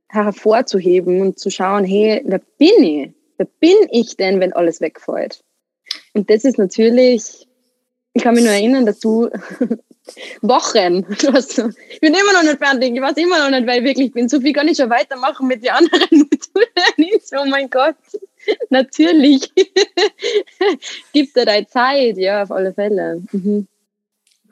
hervorzuheben 0.08 1.20
und 1.20 1.38
zu 1.38 1.50
schauen, 1.50 1.84
hey, 1.84 2.20
wer 2.24 2.40
bin 2.58 2.82
ich? 2.82 3.10
Wer 3.36 3.46
bin 3.60 3.76
ich 3.90 4.16
denn, 4.16 4.40
wenn 4.40 4.52
alles 4.52 4.80
wegfällt? 4.80 5.42
Und 6.12 6.28
das 6.30 6.44
ist 6.44 6.58
natürlich, 6.58 7.46
ich 8.12 8.22
kann 8.22 8.34
mich 8.34 8.44
nur 8.44 8.52
erinnern, 8.52 8.86
dass 8.86 8.98
du 8.98 9.28
Wochen, 10.42 11.02
du 11.20 11.32
hast, 11.32 11.58
ich 11.58 12.00
bin 12.00 12.14
immer 12.14 12.32
noch 12.32 12.42
nicht 12.42 12.58
fertig, 12.58 12.94
ich 12.94 13.00
weiß 13.00 13.16
immer 13.16 13.38
noch 13.38 13.50
nicht, 13.50 13.66
wer 13.66 13.78
ich 13.78 13.84
wirklich 13.84 14.12
bin. 14.12 14.28
So 14.28 14.40
viel 14.40 14.52
kann 14.52 14.68
ich 14.68 14.76
schon 14.76 14.90
weitermachen 14.90 15.46
mit 15.46 15.62
den 15.62 15.70
anderen 15.70 16.08
Modulen. 16.10 17.20
oh 17.38 17.48
mein 17.48 17.70
Gott, 17.70 17.96
natürlich. 18.70 19.52
Gibt 21.12 21.36
dir 21.36 21.44
deine 21.44 21.66
Zeit, 21.66 22.16
ja, 22.16 22.42
auf 22.42 22.50
alle 22.50 22.72
Fälle. 22.72 23.22
Mhm. 23.32 23.66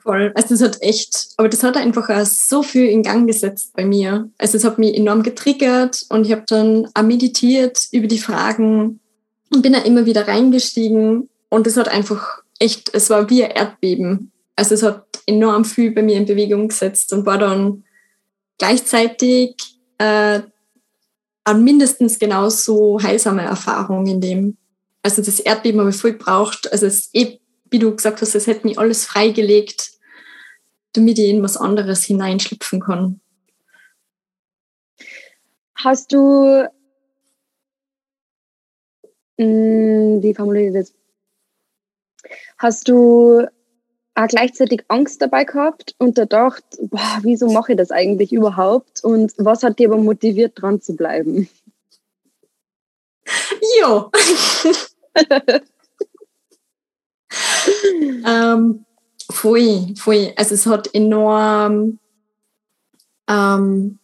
Voll. 0.01 0.31
Also 0.33 0.55
das 0.55 0.61
hat 0.61 0.81
echt, 0.81 1.29
aber 1.35 1.49
das 1.49 1.61
hat 1.61 1.75
einfach 1.75 2.09
auch 2.09 2.25
so 2.25 2.63
viel 2.63 2.87
in 2.87 3.03
Gang 3.03 3.27
gesetzt 3.27 3.73
bei 3.75 3.83
mir. 3.83 4.29
Also 4.37 4.57
es 4.57 4.63
hat 4.63 4.79
mich 4.79 4.95
enorm 4.95 5.23
getriggert 5.23 6.05
und 6.09 6.25
ich 6.25 6.31
habe 6.31 6.45
dann 6.47 6.87
auch 6.93 7.03
meditiert 7.03 7.87
über 7.91 8.07
die 8.07 8.17
Fragen 8.17 9.01
und 9.53 9.61
bin 9.61 9.73
da 9.73 9.79
immer 9.79 10.05
wieder 10.05 10.27
reingestiegen 10.27 11.29
und 11.49 11.67
es 11.67 11.77
hat 11.77 11.87
einfach 11.89 12.43
echt, 12.59 12.93
es 12.93 13.09
war 13.09 13.29
wie 13.29 13.43
ein 13.43 13.51
Erdbeben. 13.51 14.31
Also 14.55 14.75
es 14.75 14.83
hat 14.83 15.05
enorm 15.25 15.65
viel 15.65 15.91
bei 15.91 16.01
mir 16.01 16.17
in 16.17 16.25
Bewegung 16.25 16.67
gesetzt 16.67 17.13
und 17.13 17.25
war 17.25 17.37
dann 17.37 17.83
gleichzeitig 18.57 19.55
äh, 19.97 20.41
an 21.43 21.63
mindestens 21.63 22.19
genauso 22.19 22.99
heilsame 23.01 23.43
Erfahrung 23.43 24.05
in 24.07 24.21
dem. 24.21 24.57
Also 25.01 25.21
das 25.21 25.39
Erdbeben 25.39 25.79
habe 25.79 25.89
ich 25.89 25.95
voll 25.95 26.13
gebraucht. 26.13 26.71
Also 26.71 26.85
es 26.85 27.09
eh 27.13 27.39
wie 27.71 27.79
du 27.79 27.95
gesagt 27.95 28.21
hast, 28.21 28.35
es 28.35 28.47
hätte 28.47 28.67
mich 28.67 28.79
alles 28.79 29.05
freigelegt, 29.05 29.91
damit 30.93 31.19
ich 31.19 31.29
in 31.29 31.43
was 31.43 31.57
anderes 31.57 32.03
hineinschlüpfen 32.03 32.79
kann. 32.79 33.21
Hast 35.75 36.11
du, 36.11 36.67
hm, 39.37 40.21
wie 40.21 40.33
formuliere 40.33 40.67
ich 40.67 40.73
das? 40.73 40.98
Hast 42.59 42.89
du 42.89 43.47
auch 44.15 44.27
gleichzeitig 44.27 44.83
Angst 44.89 45.21
dabei 45.21 45.45
gehabt 45.45 45.95
und 45.97 46.17
da 46.17 46.23
gedacht, 46.23 46.63
boah, 46.81 47.19
wieso 47.21 47.49
mache 47.49 47.71
ich 47.71 47.77
das 47.77 47.89
eigentlich 47.89 48.33
überhaupt? 48.33 49.01
Und 49.03 49.33
was 49.37 49.63
hat 49.63 49.79
dich 49.79 49.87
aber 49.87 49.97
motiviert, 49.97 50.61
dran 50.61 50.81
zu 50.81 50.95
bleiben? 50.95 51.49
Ja. 53.79 54.09
ähm, 58.25 58.85
voll, 59.31 59.93
voll. 59.95 60.33
Also 60.35 60.55
es 60.55 60.65
hat 60.65 60.93
enorm, 60.93 61.99
ähm, 63.29 63.99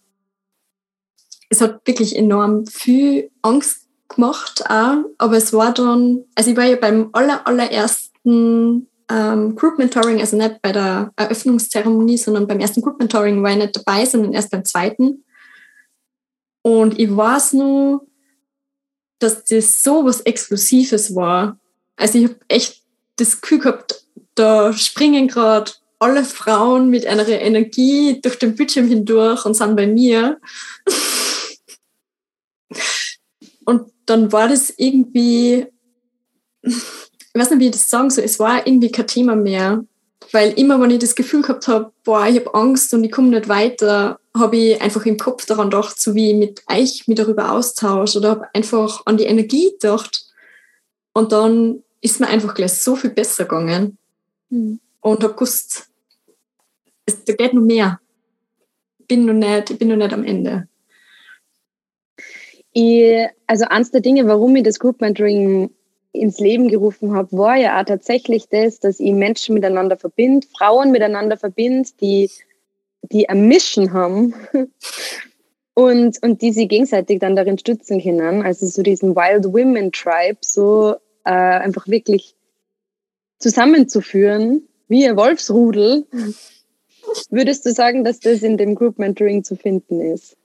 es 1.49 1.61
hat 1.61 1.85
wirklich 1.85 2.15
enorm 2.15 2.65
viel 2.67 3.31
Angst 3.41 3.84
gemacht 4.09 4.63
auch, 4.69 5.05
aber 5.17 5.37
es 5.37 5.53
war 5.53 5.73
dann, 5.73 6.23
also 6.35 6.51
ich 6.51 6.57
war 6.57 6.65
ja 6.65 6.75
beim 6.75 7.09
aller, 7.13 7.45
allerersten 7.47 8.87
ähm, 9.09 9.55
Group 9.55 9.77
Mentoring, 9.77 10.19
also 10.19 10.37
nicht 10.37 10.61
bei 10.61 10.71
der 10.71 11.11
Eröffnungszeremonie, 11.15 12.17
sondern 12.17 12.47
beim 12.47 12.59
ersten 12.59 12.81
Group 12.81 12.99
Mentoring 12.99 13.41
war 13.43 13.51
ich 13.51 13.57
nicht 13.57 13.75
dabei, 13.75 14.05
sondern 14.05 14.33
erst 14.33 14.51
beim 14.51 14.65
zweiten. 14.65 15.23
Und 16.61 16.99
ich 16.99 17.15
weiß 17.15 17.53
nur, 17.53 18.07
dass 19.19 19.45
das 19.45 19.83
so 19.83 20.05
was 20.05 20.21
Exklusives 20.21 21.15
war. 21.15 21.59
Also 21.95 22.17
ich 22.17 22.25
habe 22.25 22.37
echt 22.47 22.81
das 23.17 23.39
Gefühl 23.39 23.59
gehabt, 23.59 24.03
da 24.35 24.73
springen 24.73 25.27
gerade 25.27 25.71
alle 25.99 26.23
Frauen 26.23 26.89
mit 26.89 27.05
einer 27.05 27.27
Energie 27.27 28.19
durch 28.21 28.37
den 28.37 28.55
Bildschirm 28.55 28.87
hindurch 28.87 29.45
und 29.45 29.53
sind 29.53 29.75
bei 29.75 29.87
mir. 29.87 30.39
und 33.65 33.91
dann 34.05 34.31
war 34.31 34.47
das 34.47 34.73
irgendwie, 34.77 35.65
ich 36.61 36.73
weiß 37.33 37.51
nicht, 37.51 37.59
wie 37.59 37.65
ich 37.65 37.71
das 37.71 37.89
sagen 37.89 38.09
soll, 38.09 38.23
es 38.23 38.39
war 38.39 38.65
irgendwie 38.65 38.91
kein 38.91 39.07
Thema 39.07 39.35
mehr. 39.35 39.83
Weil 40.31 40.51
immer, 40.53 40.79
wenn 40.81 40.91
ich 40.91 40.99
das 40.99 41.15
Gefühl 41.15 41.41
gehabt 41.41 41.67
habe, 41.67 41.91
boah, 42.03 42.25
ich 42.27 42.37
habe 42.37 42.53
Angst 42.55 42.93
und 42.93 43.03
ich 43.03 43.11
komme 43.11 43.29
nicht 43.29 43.47
weiter, 43.47 44.19
habe 44.35 44.57
ich 44.57 44.81
einfach 44.81 45.05
im 45.05 45.17
Kopf 45.17 45.45
daran 45.45 45.69
gedacht, 45.69 45.99
so 45.99 46.15
wie 46.15 46.31
ich 46.31 46.37
mit 46.37 46.63
euch 46.67 47.07
mich 47.07 47.17
darüber 47.17 47.51
austausche 47.51 48.19
oder 48.19 48.29
habe 48.31 48.47
einfach 48.53 49.03
an 49.05 49.17
die 49.17 49.25
Energie 49.25 49.71
gedacht. 49.71 50.25
Und 51.13 51.31
dann 51.31 51.83
ist 52.01 52.19
mir 52.19 52.27
einfach 52.27 52.53
gleich 52.53 52.73
so 52.73 52.95
viel 52.95 53.11
besser 53.11 53.45
gegangen. 53.45 53.97
Mhm. 54.49 54.79
Und 55.01 55.23
habe 55.23 55.33
gewusst, 55.33 55.87
es, 57.05 57.23
da 57.23 57.33
geht 57.33 57.53
noch 57.53 57.61
mehr. 57.61 57.99
Ich 58.99 59.07
bin 59.07 59.25
noch 59.25 59.33
nicht, 59.33 59.69
ich 59.69 59.77
bin 59.77 59.89
noch 59.89 59.95
nicht 59.95 60.13
am 60.13 60.23
Ende. 60.23 60.67
Ich, 62.77 63.29
also 63.47 63.63
eines 63.69 63.91
der 63.91 64.01
Dinge, 64.01 64.27
warum 64.27 64.53
ich 64.57 64.63
das 64.63 64.79
Group 64.79 64.99
Mentoring 64.99 65.69
ins 66.11 66.41
Leben 66.41 66.67
gerufen 66.67 67.15
habe, 67.15 67.31
war 67.37 67.55
ja 67.55 67.79
auch 67.79 67.85
tatsächlich 67.85 68.49
das, 68.49 68.81
dass 68.81 68.99
ich 68.99 69.13
Menschen 69.13 69.53
miteinander 69.55 69.95
verbinde, 69.95 70.45
Frauen 70.57 70.91
miteinander 70.91 71.37
verbinde, 71.37 71.87
die, 72.01 72.29
die 73.01 73.29
eine 73.29 73.39
Mission 73.39 73.93
haben 73.93 74.33
und, 75.73 76.21
und 76.21 76.41
die 76.41 76.51
sie 76.51 76.67
gegenseitig 76.67 77.19
dann 77.19 77.37
darin 77.37 77.57
stützen 77.57 78.03
können. 78.03 78.43
Also 78.43 78.65
so 78.65 78.83
diesen 78.83 79.15
Wild 79.15 79.45
Women 79.45 79.93
Tribe, 79.93 80.39
so 80.41 80.95
äh, 81.23 81.29
einfach 81.29 81.87
wirklich 81.87 82.35
zusammenzuführen, 83.39 84.67
wie 84.89 85.07
ein 85.07 85.15
Wolfsrudel, 85.15 86.07
würdest 87.29 87.65
du 87.65 87.71
sagen, 87.71 88.03
dass 88.03 88.19
das 88.19 88.43
in 88.43 88.57
dem 88.57 88.75
Group 88.75 88.99
Mentoring 88.99 89.45
zu 89.45 89.55
finden 89.55 90.01
ist? 90.01 90.35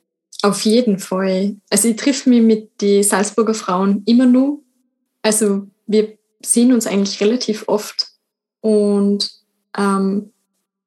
Auf 0.43 0.63
jeden 0.63 0.99
Fall. 0.99 1.57
Also 1.69 1.89
ich 1.89 1.97
triff 1.97 2.27
mich 2.27 2.43
mit 2.43 2.81
den 2.81 3.03
Salzburger 3.03 3.55
Frauen 3.55 4.03
immer 4.07 4.27
nur. 4.27 4.63
Also 5.23 5.67
wir 5.87 6.17
sehen 6.43 6.73
uns 6.73 6.87
eigentlich 6.87 7.21
relativ 7.21 7.65
oft 7.67 8.09
und 8.61 9.31
ähm, 9.77 10.33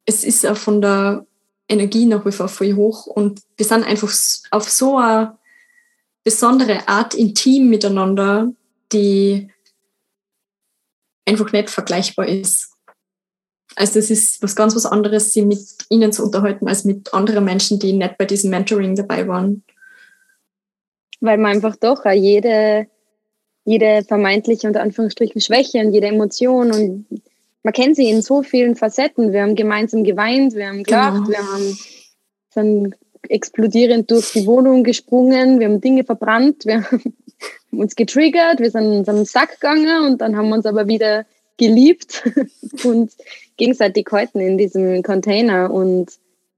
es 0.05 0.24
ist 0.24 0.45
auch 0.45 0.57
von 0.57 0.81
der 0.81 1.25
Energie 1.69 2.05
nach 2.05 2.25
wie 2.25 2.31
vor 2.31 2.48
voll 2.48 2.74
hoch 2.74 3.05
und 3.05 3.41
wir 3.57 3.65
sind 3.65 3.83
einfach 3.83 4.12
auf 4.51 4.69
so 4.69 4.98
eine 4.98 5.38
besondere 6.24 6.88
Art 6.88 7.13
intim 7.13 7.69
miteinander, 7.69 8.51
die 8.91 9.50
einfach 11.25 11.51
nicht 11.51 11.69
vergleichbar 11.69 12.27
ist. 12.27 12.72
Also 13.75 13.99
es 13.99 14.09
ist 14.11 14.41
was 14.41 14.55
ganz 14.55 14.75
was 14.75 14.85
anderes, 14.85 15.33
sich 15.33 15.45
mit 15.45 15.59
ihnen 15.89 16.11
zu 16.11 16.23
unterhalten, 16.23 16.67
als 16.67 16.85
mit 16.85 17.13
anderen 17.13 17.45
Menschen, 17.45 17.79
die 17.79 17.93
nicht 17.93 18.17
bei 18.17 18.25
diesem 18.25 18.51
Mentoring 18.51 18.95
dabei 18.95 19.27
waren. 19.27 19.63
Weil 21.19 21.37
man 21.37 21.53
einfach 21.53 21.75
doch 21.75 22.05
jede, 22.05 22.87
jede 23.65 24.03
vermeintliche, 24.03 24.67
unter 24.67 24.81
Anführungsstrichen, 24.81 25.41
Schwäche 25.41 25.79
und 25.79 25.93
jede 25.93 26.07
Emotion 26.07 26.71
und 26.71 27.21
man 27.63 27.73
kennt 27.73 27.95
sie 27.95 28.09
in 28.09 28.21
so 28.21 28.43
vielen 28.43 28.75
Facetten. 28.75 29.31
Wir 29.31 29.41
haben 29.41 29.55
gemeinsam 29.55 30.03
geweint, 30.03 30.53
wir 30.53 30.67
haben 30.67 30.83
gelacht, 30.83 31.25
genau. 31.25 31.29
wir 31.29 31.37
haben 31.37 31.77
sind 32.53 32.95
explodierend 33.29 34.11
durch 34.11 34.31
die 34.33 34.45
Wohnung 34.45 34.83
gesprungen, 34.83 35.59
wir 35.59 35.67
haben 35.67 35.81
Dinge 35.81 36.03
verbrannt, 36.03 36.65
wir 36.65 36.83
haben 36.91 37.15
uns 37.71 37.95
getriggert, 37.95 38.59
wir 38.59 38.69
sind 38.69 38.85
in 38.85 38.99
unserem 38.99 39.25
Sack 39.25 39.59
gegangen 39.59 40.05
und 40.05 40.21
dann 40.21 40.35
haben 40.35 40.49
wir 40.49 40.55
uns 40.55 40.65
aber 40.65 40.87
wieder 40.87 41.25
geliebt 41.57 42.23
und 42.83 43.11
gegenseitig 43.57 44.05
gehalten 44.05 44.39
in 44.39 44.57
diesem 44.57 45.03
Container. 45.03 45.72
Und 45.72 46.12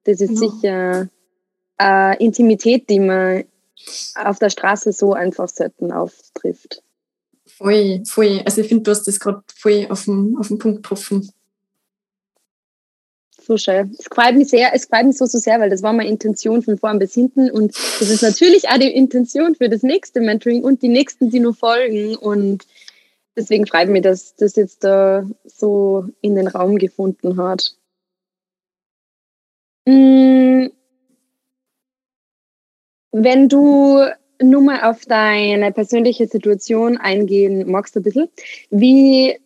das 0.04 0.22
ist 0.22 0.32
ja. 0.32 0.50
sicher 0.50 1.10
eine 1.78 2.20
Intimität, 2.20 2.90
die 2.90 3.00
man 3.00 3.44
auf 4.16 4.40
der 4.40 4.50
Straße 4.50 4.94
so 4.94 5.14
einfach 5.14 5.50
selten 5.50 5.92
auftrifft. 5.92 6.82
Voll, 7.46 8.04
voll. 8.06 8.42
Also 8.46 8.62
ich 8.62 8.68
finde, 8.68 8.84
du 8.84 8.92
hast 8.92 9.04
das 9.04 9.20
gerade 9.20 9.44
voll 9.54 9.88
auf 9.90 10.06
den, 10.06 10.36
auf 10.38 10.48
den 10.48 10.58
Punkt 10.58 10.84
getroffen. 10.84 11.30
So 13.46 13.58
schön. 13.58 13.96
Es 14.00 14.08
freut 14.12 14.36
mich 14.36 14.50
sehr, 14.50 14.74
es 14.74 14.86
freut 14.86 15.06
mich 15.06 15.18
so, 15.18 15.26
so 15.28 15.38
sehr, 15.38 15.60
weil 15.60 15.70
das 15.70 15.84
war 15.84 15.94
meine 15.94 16.10
Intention 16.10 16.64
von 16.64 16.80
vorn 16.80 16.98
bis 16.98 17.14
hinten 17.14 17.52
und 17.52 17.76
das 18.00 18.10
ist 18.10 18.24
natürlich 18.24 18.68
auch 18.70 18.80
die 18.80 18.92
Intention 18.92 19.54
für 19.54 19.70
das 19.70 19.84
nächste 19.84 20.20
Mentoring 20.20 20.64
und 20.64 20.82
die 20.82 20.90
nächsten, 20.90 21.30
die 21.30 21.40
nur 21.40 21.54
folgen 21.54 22.16
und 22.16 22.66
deswegen 23.36 23.68
freut 23.68 23.90
mich, 23.90 24.04
dass 24.04 24.36
das 24.36 24.56
jetzt 24.56 24.84
da 24.84 25.26
so 25.44 26.06
in 26.22 26.36
den 26.36 26.48
Raum 26.48 26.78
gefunden 26.78 27.38
hat. 27.38 27.76
Mm. 29.86 30.68
Wenn 33.12 33.48
du 33.48 34.04
nur 34.42 34.62
mal 34.62 34.84
auf 34.90 35.06
deine 35.06 35.72
persönliche 35.72 36.28
Situation 36.28 36.98
eingehen 36.98 37.70
magst, 37.70 37.96
ein 37.96 38.04
bisschen. 38.04 38.30
Wie, 38.70 39.40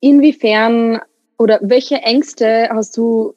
inwiefern 0.00 1.00
oder 1.38 1.58
welche 1.62 1.96
Ängste 1.96 2.68
hast 2.70 2.96
du 2.96 3.34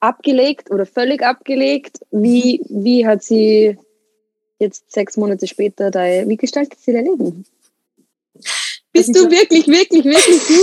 abgelegt 0.00 0.70
oder 0.70 0.84
völlig 0.84 1.22
abgelegt? 1.22 2.00
Wie, 2.10 2.60
wie 2.68 3.06
hat 3.06 3.22
sie 3.22 3.78
jetzt 4.58 4.92
sechs 4.92 5.16
Monate 5.16 5.46
später 5.46 5.90
dein, 5.90 6.28
wie 6.28 6.36
gestaltet 6.36 6.78
sie 6.80 6.92
dein 6.92 7.06
Leben? 7.06 7.44
Bist 8.92 9.14
du 9.14 9.30
wirklich, 9.30 9.66
wirklich, 9.66 10.04
wirklich 10.04 10.40
du? 10.48 10.54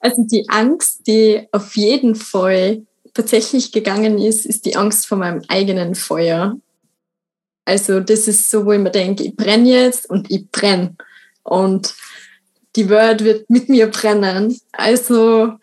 also 0.00 0.24
die 0.24 0.48
Angst, 0.48 1.06
die 1.06 1.48
auf 1.52 1.76
jeden 1.76 2.14
Fall 2.14 2.86
tatsächlich 3.12 3.72
gegangen 3.72 4.18
ist, 4.18 4.46
ist 4.46 4.64
die 4.66 4.76
Angst 4.76 5.06
vor 5.06 5.18
meinem 5.18 5.42
eigenen 5.48 5.94
Feuer. 5.94 6.56
Also 7.64 8.00
das 8.00 8.28
ist 8.28 8.50
so, 8.50 8.66
wo 8.66 8.72
ich 8.72 8.78
mir 8.78 8.90
denke, 8.90 9.24
ich 9.24 9.36
brenne 9.36 9.68
jetzt 9.68 10.08
und 10.08 10.30
ich 10.30 10.50
brenne. 10.50 10.96
Und 11.42 11.94
die 12.76 12.88
Welt 12.88 13.24
wird 13.24 13.50
mit 13.50 13.68
mir 13.68 13.88
brennen. 13.88 14.60
Also 14.72 15.54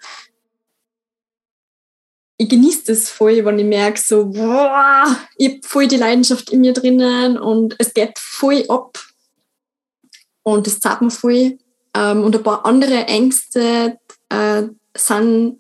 ich 2.38 2.50
genieße 2.50 2.84
das 2.88 3.10
voll, 3.10 3.44
wenn 3.44 3.60
ich 3.60 3.66
merke, 3.66 4.00
so, 4.00 4.26
boah, 4.26 5.18
ich 5.38 5.50
habe 5.50 5.60
voll 5.64 5.88
die 5.88 5.98
Leidenschaft 5.98 6.52
in 6.52 6.62
mir 6.62 6.74
drinnen 6.74 7.38
und 7.38 7.76
es 7.80 7.94
geht 7.94 8.18
voll 8.20 8.64
ab. 8.70 9.00
Und 10.44 10.68
das 10.68 10.80
zahlt 10.80 11.02
mir 11.02 11.10
voll. 11.10 11.58
Ähm, 11.96 12.24
und 12.24 12.36
ein 12.36 12.44
paar 12.44 12.66
andere 12.66 13.06
Ängste 13.08 13.98
äh, 14.30 14.64
sind 14.96 15.60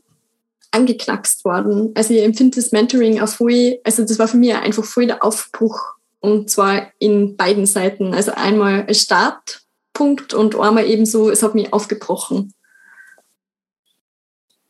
angeknackst 0.72 1.44
worden. 1.46 1.92
Also 1.96 2.14
ich 2.14 2.24
empfinde 2.24 2.58
das 2.58 2.72
Mentoring 2.72 3.20
auch 3.22 3.30
voll, 3.30 3.80
also 3.84 4.04
das 4.04 4.20
war 4.20 4.28
für 4.28 4.38
mich 4.38 4.54
einfach 4.54 4.84
voll 4.84 5.08
der 5.08 5.24
Aufbruch 5.24 5.80
und 6.20 6.50
zwar 6.50 6.92
in 7.00 7.38
beiden 7.38 7.66
Seiten. 7.66 8.14
Also 8.14 8.32
einmal 8.34 8.86
ein 8.88 8.94
Startpunkt 8.94 10.34
und 10.34 10.56
einmal 10.56 10.86
eben 10.86 11.06
so, 11.06 11.30
es 11.32 11.42
hat 11.42 11.56
mich 11.56 11.74
aufgebrochen. 11.74 12.54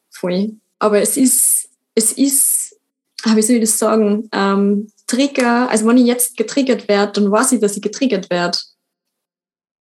Voll. 0.10 0.54
Aber 0.80 1.02
es 1.02 1.18
ist, 1.18 1.57
es 1.98 2.12
ist, 2.12 2.80
ah, 3.24 3.36
wie 3.36 3.42
soll 3.42 3.56
ich 3.56 3.62
das 3.62 3.80
sagen, 3.80 4.30
ähm, 4.32 4.92
Trigger, 5.08 5.68
also 5.68 5.88
wenn 5.88 5.98
ich 5.98 6.06
jetzt 6.06 6.38
getriggert 6.38 6.88
werde, 6.88 7.14
dann 7.14 7.32
weiß 7.32 7.54
ich, 7.54 7.60
dass 7.60 7.76
ich 7.76 7.82
getriggert 7.82 8.30
werde. 8.30 8.60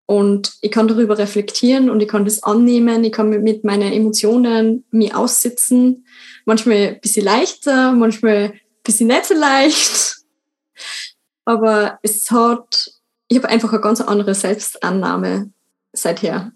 Und 0.05 0.53
ich 0.61 0.71
kann 0.71 0.87
darüber 0.87 1.17
reflektieren 1.17 1.89
und 1.89 1.99
ich 1.99 2.07
kann 2.07 2.23
das 2.23 2.41
annehmen, 2.41 3.03
ich 3.03 3.11
kann 3.11 3.29
mit 3.29 3.65
meinen 3.65 3.91
Emotionen 3.91 4.85
mich 4.91 5.13
aussitzen. 5.13 6.05
Manchmal 6.45 6.77
ein 6.77 7.01
bisschen 7.01 7.25
leichter, 7.25 7.91
manchmal 7.91 8.53
ein 8.53 8.61
bisschen 8.83 9.07
nicht 9.07 9.25
so 9.25 9.33
leicht. 9.33 10.17
Aber 11.45 11.99
es 12.01 12.31
hat, 12.31 12.91
ich 13.27 13.37
habe 13.37 13.49
einfach 13.49 13.73
eine 13.73 13.81
ganz 13.81 13.99
andere 13.99 14.35
Selbstannahme 14.35 15.51
seither. 15.91 16.53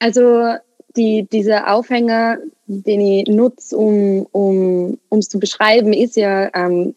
Also 0.00 0.56
die, 0.96 1.26
dieser 1.30 1.72
Aufhänger, 1.72 2.38
den 2.66 3.00
ich 3.00 3.26
nutze, 3.26 3.76
um 3.76 4.26
um 4.30 4.98
es 5.18 5.28
zu 5.28 5.38
beschreiben, 5.38 5.92
ist 5.92 6.16
ja 6.16 6.50
ähm, 6.54 6.94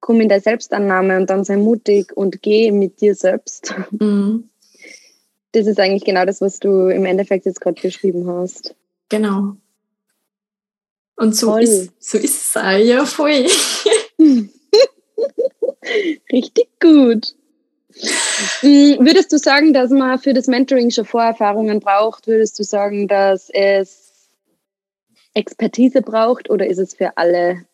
komm 0.00 0.20
in 0.20 0.28
der 0.28 0.40
Selbstannahme 0.40 1.16
und 1.16 1.30
dann 1.30 1.44
sei 1.44 1.56
mutig 1.56 2.14
und 2.14 2.42
geh 2.42 2.70
mit 2.70 3.00
dir 3.00 3.14
selbst. 3.14 3.74
Mhm. 3.90 4.50
Das 5.52 5.66
ist 5.66 5.80
eigentlich 5.80 6.04
genau 6.04 6.26
das, 6.26 6.40
was 6.40 6.58
du 6.58 6.88
im 6.88 7.04
Endeffekt 7.04 7.46
jetzt 7.46 7.60
gerade 7.60 7.80
beschrieben 7.80 8.28
hast. 8.28 8.74
Genau. 9.08 9.56
Und 11.16 11.36
so 11.36 11.56
ist, 11.56 11.92
so 11.98 12.18
ist 12.18 12.48
es 12.48 12.56
auch, 12.56 12.76
ja 12.76 13.06
voll. 13.06 13.46
Richtig 16.32 16.68
gut. 16.80 17.34
Mm, 18.62 19.04
würdest 19.04 19.32
du 19.32 19.38
sagen, 19.38 19.72
dass 19.72 19.90
man 19.90 20.18
für 20.18 20.32
das 20.32 20.46
Mentoring 20.46 20.90
schon 20.90 21.04
Vorerfahrungen 21.04 21.80
braucht? 21.80 22.26
Würdest 22.26 22.58
du 22.58 22.62
sagen, 22.62 23.08
dass 23.08 23.50
es 23.50 24.28
Expertise 25.34 26.02
braucht 26.02 26.50
oder 26.50 26.66
ist 26.66 26.78
es 26.78 26.94
für 26.94 27.16
alle 27.16 27.64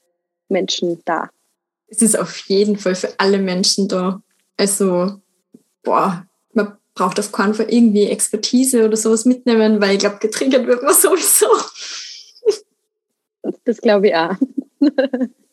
Menschen 0.49 1.01
da? 1.05 1.31
es 1.91 2.03
ist 2.03 2.19
auf 2.19 2.37
jeden 2.47 2.79
Fall 2.79 2.95
für 2.95 3.13
alle 3.19 3.39
Menschen 3.39 3.89
da. 3.89 4.23
Also, 4.57 5.21
boah, 5.83 6.25
man 6.53 6.77
braucht 6.95 7.19
auf 7.19 7.33
keinen 7.33 7.55
Fall 7.55 7.67
irgendwie 7.69 8.05
Expertise 8.05 8.85
oder 8.85 8.97
sowas 8.97 9.25
mitnehmen, 9.25 9.81
weil 9.81 9.95
ich 9.95 9.99
glaube, 9.99 10.19
getriggert 10.21 10.67
wird 10.67 10.83
man 10.83 10.95
sowieso. 10.95 11.49
Das 13.65 13.81
glaube 13.81 14.09
ich 14.09 14.15
auch. 14.15 14.37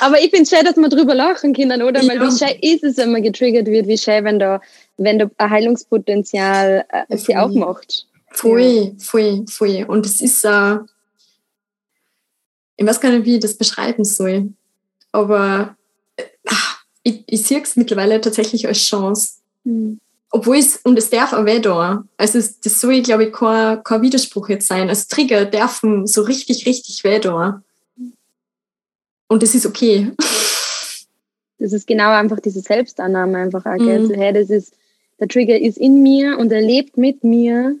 Aber 0.00 0.18
ich 0.18 0.30
finde 0.30 0.42
es 0.42 0.50
schön, 0.50 0.64
dass 0.64 0.76
wir 0.76 0.88
drüber 0.88 1.14
lachen 1.14 1.54
können, 1.54 1.82
oder? 1.82 2.02
Ja. 2.02 2.08
Weil 2.08 2.20
wie 2.20 2.38
schön 2.38 2.58
ist 2.60 2.84
es, 2.84 2.96
wenn 2.96 3.12
man 3.12 3.22
getriggert 3.22 3.66
wird, 3.66 3.86
wie 3.86 3.98
schön, 3.98 4.24
wenn 4.24 4.38
da, 4.38 4.60
wenn 4.96 5.18
da 5.18 5.30
ein 5.38 5.50
Heilungspotenzial 5.50 6.84
äh, 6.88 7.16
sich 7.16 7.36
aufmacht. 7.36 8.06
Voll, 8.30 8.60
ja. 8.60 8.90
voll, 8.98 9.44
voll. 9.48 9.84
Und 9.86 10.06
es 10.06 10.20
ist, 10.20 10.44
äh, 10.44 10.78
ich 12.76 12.86
weiß 12.86 13.00
gar 13.00 13.10
nicht, 13.10 13.24
wie 13.24 13.36
ich 13.36 13.40
das 13.40 13.56
beschreiben 13.56 14.04
soll 14.04 14.50
aber 15.14 15.76
ach, 16.48 16.84
ich, 17.04 17.22
ich 17.26 17.46
sehe 17.46 17.62
es 17.62 17.76
mittlerweile 17.76 18.20
tatsächlich 18.20 18.66
als 18.66 18.78
Chance. 18.78 19.34
Mhm. 19.62 20.00
Obwohl 20.30 20.56
es, 20.56 20.78
und 20.78 20.98
es 20.98 21.10
darf 21.10 21.32
auch 21.32 21.44
weh 21.44 21.60
da. 21.60 22.04
Also 22.16 22.40
das 22.40 22.80
soll, 22.80 23.00
glaube 23.02 23.26
ich, 23.26 23.32
kein, 23.32 23.84
kein 23.84 24.02
Widerspruch 24.02 24.48
jetzt 24.48 24.66
sein. 24.66 24.88
Also 24.88 25.04
Trigger 25.08 25.44
dürfen 25.44 26.08
so 26.08 26.22
richtig, 26.22 26.66
richtig 26.66 27.04
weh 27.04 27.20
da. 27.20 27.62
Und 29.28 29.42
das 29.42 29.54
ist 29.54 29.66
okay. 29.66 30.12
Das 31.58 31.72
ist 31.72 31.86
genau 31.86 32.10
einfach 32.10 32.40
diese 32.40 32.60
Selbstannahme 32.60 33.38
einfach 33.38 33.64
auch, 33.64 33.78
mhm. 33.78 34.06
so, 34.06 34.14
hey, 34.14 34.32
das 34.32 34.50
ist, 34.50 34.74
der 35.18 35.28
Trigger 35.28 35.58
ist 35.58 35.78
in 35.78 36.02
mir 36.02 36.38
und 36.38 36.52
er 36.52 36.60
lebt 36.60 36.96
mit 36.96 37.24
mir 37.24 37.76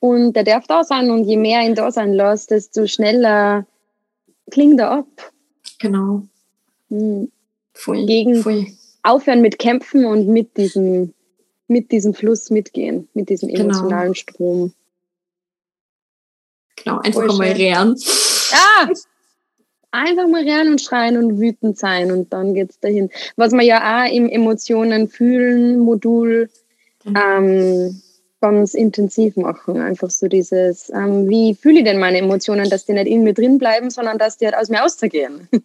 und 0.00 0.34
der 0.34 0.44
darf 0.44 0.66
da 0.66 0.84
sein 0.84 1.10
und 1.10 1.24
je 1.24 1.36
mehr 1.36 1.62
ihn 1.62 1.74
da 1.74 1.90
sein 1.90 2.12
lässt, 2.12 2.50
desto 2.50 2.86
schneller 2.86 3.66
klingt 4.50 4.80
er 4.80 4.90
ab. 4.90 5.32
Genau. 5.78 6.22
Hm. 6.88 7.30
Voll, 7.74 8.06
gegen 8.06 8.42
voll. 8.42 8.66
aufhören 9.02 9.42
mit 9.42 9.58
Kämpfen 9.58 10.06
und 10.06 10.28
mit 10.28 10.56
diesem, 10.56 11.12
mit 11.68 11.92
diesem 11.92 12.14
Fluss 12.14 12.50
mitgehen, 12.50 13.08
mit 13.12 13.28
diesem 13.28 13.48
genau. 13.50 13.64
emotionalen 13.64 14.12
genau. 14.12 14.14
Strom. 14.14 14.72
Genau, 16.76 16.98
einfach 16.98 17.26
voll 17.26 17.36
mal 17.36 17.52
rehren. 17.52 17.96
Ah! 18.52 18.88
Einfach 19.96 20.28
mal 20.28 20.42
rennen 20.42 20.72
und 20.72 20.80
schreien 20.80 21.16
und 21.16 21.40
wütend 21.40 21.78
sein 21.78 22.12
und 22.12 22.32
dann 22.32 22.54
geht's 22.54 22.78
dahin. 22.80 23.10
Was 23.36 23.52
wir 23.52 23.62
ja 23.62 24.04
auch 24.04 24.12
im 24.12 24.28
Emotionen 24.28 25.08
fühlen 25.08 25.78
Modul 25.80 26.50
mhm. 27.04 27.14
ähm, 27.16 28.02
ganz 28.40 28.74
intensiv 28.74 29.36
machen. 29.36 29.80
Einfach 29.80 30.10
so 30.10 30.28
dieses, 30.28 30.90
ähm, 30.90 31.28
wie 31.28 31.54
fühle 31.54 31.78
ich 31.78 31.84
denn 31.84 31.98
meine 31.98 32.18
Emotionen, 32.18 32.68
dass 32.68 32.84
die 32.84 32.92
nicht 32.92 33.06
in 33.06 33.22
mir 33.22 33.34
drin 33.34 33.58
bleiben, 33.58 33.90
sondern 33.90 34.18
dass 34.18 34.36
die 34.36 34.44
halt 34.44 34.56
aus 34.56 34.68
mir 34.68 34.84
ausgehen. 34.84 35.48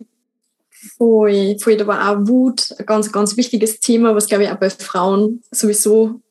Voll, 0.98 1.60
voll, 1.60 1.78
da 1.78 1.86
war 1.86 2.10
auch 2.10 2.28
Wut 2.28 2.74
ein 2.76 2.88
ganz, 2.88 3.12
ganz 3.12 3.38
wichtiges 3.38 3.80
Thema, 3.80 4.16
was 4.16 4.26
glaube 4.26 4.46
ich 4.46 4.50
auch 4.50 4.56
bei 4.56 4.72
Frauen 4.72 5.44
sowieso 5.52 6.22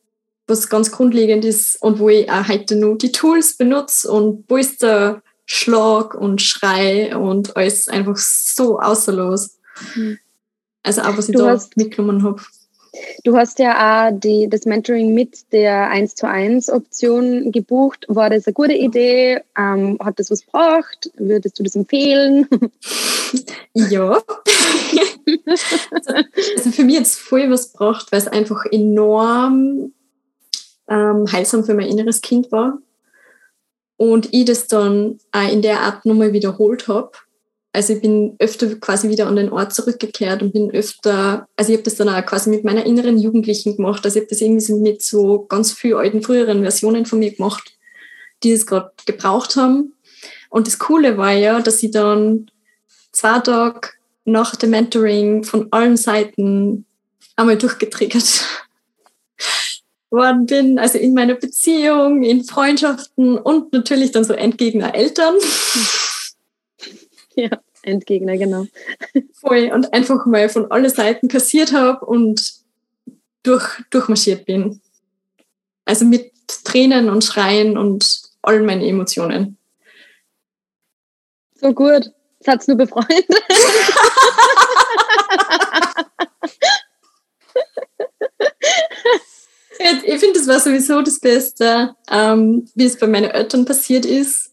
was 0.48 0.68
ganz 0.68 0.90
grundlegend 0.90 1.44
ist 1.44 1.80
und 1.80 2.00
wo 2.00 2.08
ich 2.08 2.28
auch 2.28 2.48
heute 2.48 2.74
nur 2.74 2.98
die 2.98 3.12
Tools 3.12 3.56
benutze 3.56 4.10
und 4.10 4.44
wo 4.48 4.56
ist 4.56 4.82
der 4.82 5.22
Schlag 5.52 6.14
und 6.14 6.40
Schrei 6.40 7.16
und 7.16 7.56
alles 7.56 7.88
einfach 7.88 8.16
so 8.16 8.78
außerlos. 8.78 9.58
Mhm. 9.96 10.20
Also 10.84 11.00
auch, 11.02 11.18
was 11.18 11.28
ich 11.28 11.34
du 11.34 11.42
da 11.42 11.50
hast, 11.50 11.76
mitgenommen 11.76 12.22
habe. 12.22 12.40
Du 13.24 13.36
hast 13.36 13.58
ja 13.58 14.08
auch 14.08 14.12
die, 14.16 14.48
das 14.48 14.64
Mentoring 14.64 15.12
mit 15.12 15.52
der 15.52 15.90
1 15.90 16.14
zu 16.14 16.28
1 16.28 16.70
Option 16.70 17.50
gebucht. 17.50 18.06
War 18.06 18.30
das 18.30 18.46
eine 18.46 18.54
gute 18.54 18.74
Idee? 18.74 19.40
Ähm, 19.58 19.98
hat 20.00 20.20
das 20.20 20.30
was 20.30 20.46
gebracht? 20.46 21.10
Würdest 21.16 21.58
du 21.58 21.64
das 21.64 21.74
empfehlen? 21.74 22.46
Ja. 23.74 24.20
also 25.92 26.70
für 26.72 26.82
mich 26.82 26.96
jetzt 26.96 27.20
voll 27.20 27.48
was 27.48 27.70
gebracht, 27.70 28.10
weil 28.10 28.18
es 28.18 28.26
einfach 28.26 28.64
enorm 28.72 29.92
ähm, 30.88 31.30
heilsam 31.30 31.62
für 31.62 31.74
mein 31.74 31.86
inneres 31.86 32.20
Kind 32.20 32.50
war. 32.50 32.78
Und 34.00 34.32
ich 34.32 34.46
das 34.46 34.66
dann 34.66 35.18
auch 35.30 35.52
in 35.52 35.60
der 35.60 35.80
Art 35.82 36.06
nochmal 36.06 36.32
wiederholt 36.32 36.88
habe. 36.88 37.10
Also 37.70 37.92
ich 37.92 38.00
bin 38.00 38.34
öfter 38.38 38.74
quasi 38.76 39.10
wieder 39.10 39.26
an 39.26 39.36
den 39.36 39.52
Ort 39.52 39.74
zurückgekehrt 39.74 40.40
und 40.40 40.54
bin 40.54 40.70
öfter, 40.70 41.46
also 41.54 41.70
ich 41.70 41.76
habe 41.76 41.84
das 41.84 41.96
dann 41.96 42.08
auch 42.08 42.24
quasi 42.24 42.48
mit 42.48 42.64
meiner 42.64 42.86
inneren 42.86 43.18
Jugendlichen 43.18 43.76
gemacht. 43.76 44.02
Also 44.02 44.16
ich 44.16 44.22
habe 44.22 44.30
das 44.30 44.40
irgendwie 44.40 44.72
mit 44.72 45.02
so 45.02 45.40
ganz 45.40 45.74
vielen 45.74 45.98
alten, 45.98 46.22
früheren 46.22 46.62
Versionen 46.62 47.04
von 47.04 47.18
mir 47.18 47.30
gemacht, 47.30 47.74
die 48.42 48.52
es 48.52 48.66
gerade 48.66 48.90
gebraucht 49.04 49.56
haben. 49.56 49.92
Und 50.48 50.66
das 50.66 50.78
Coole 50.78 51.18
war 51.18 51.32
ja, 51.32 51.60
dass 51.60 51.82
ich 51.82 51.90
dann 51.90 52.50
zwei 53.12 53.38
Tage 53.40 53.90
nach 54.24 54.56
dem 54.56 54.70
Mentoring 54.70 55.44
von 55.44 55.68
allen 55.72 55.98
Seiten 55.98 56.86
einmal 57.36 57.58
durchgetriggert 57.58 58.46
worden 60.10 60.46
bin, 60.46 60.78
also 60.78 60.98
in 60.98 61.14
meiner 61.14 61.34
Beziehung, 61.34 62.22
in 62.22 62.44
Freundschaften 62.44 63.38
und 63.38 63.72
natürlich 63.72 64.12
dann 64.12 64.24
so 64.24 64.32
Endgegner 64.32 64.94
Eltern. 64.94 65.36
Ja, 67.36 67.50
Endgegner, 67.82 68.36
genau. 68.36 68.66
Voll. 69.34 69.70
Und 69.72 69.92
einfach 69.92 70.26
mal 70.26 70.48
von 70.48 70.70
allen 70.70 70.90
Seiten 70.90 71.28
kassiert 71.28 71.72
habe 71.72 72.04
und 72.04 72.54
durch, 73.42 73.82
durchmarschiert 73.90 74.44
bin. 74.44 74.80
Also 75.84 76.04
mit 76.04 76.32
Tränen 76.64 77.08
und 77.08 77.24
Schreien 77.24 77.78
und 77.78 78.22
all 78.42 78.62
meine 78.62 78.86
Emotionen. 78.86 79.56
So 81.54 81.72
gut. 81.72 82.10
Das 82.40 82.54
hat's 82.54 82.68
nur 82.68 82.76
befreundet. 82.76 83.26
ich 89.80 90.18
finde, 90.18 90.38
das 90.38 90.46
war 90.46 90.60
sowieso 90.60 91.00
das 91.02 91.20
Beste, 91.20 91.94
ähm, 92.10 92.68
wie 92.74 92.84
es 92.84 92.98
bei 92.98 93.06
meinen 93.06 93.30
Eltern 93.30 93.64
passiert 93.64 94.04
ist. 94.04 94.50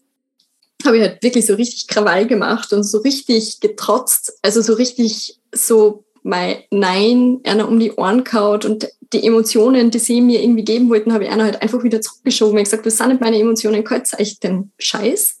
Habe 0.84 0.96
ich 0.96 1.02
halt 1.02 1.22
wirklich 1.22 1.46
so 1.46 1.54
richtig 1.54 1.86
Krawall 1.88 2.26
gemacht 2.26 2.72
und 2.72 2.84
so 2.84 2.98
richtig 2.98 3.60
getrotzt. 3.60 4.38
Also 4.42 4.62
so 4.62 4.74
richtig 4.74 5.38
so 5.52 6.04
mein 6.22 6.62
Nein 6.70 7.40
einer 7.44 7.68
um 7.68 7.78
die 7.78 7.92
Ohren 7.92 8.24
kaut 8.24 8.64
und 8.64 8.88
die 9.12 9.24
Emotionen, 9.24 9.90
die 9.90 9.98
sie 9.98 10.20
mir 10.20 10.42
irgendwie 10.42 10.64
geben 10.64 10.88
wollten, 10.90 11.12
habe 11.12 11.24
ich 11.24 11.30
einer 11.30 11.44
halt 11.44 11.62
einfach 11.62 11.82
wieder 11.82 12.00
zurückgeschoben. 12.00 12.58
Ich 12.58 12.64
gesagt, 12.64 12.86
das 12.86 12.96
sind 12.96 13.08
nicht 13.08 13.20
meine 13.20 13.38
Emotionen, 13.38 13.84
kalt 13.84 14.08
euch 14.18 14.38
den 14.38 14.72
Scheiß. 14.78 15.40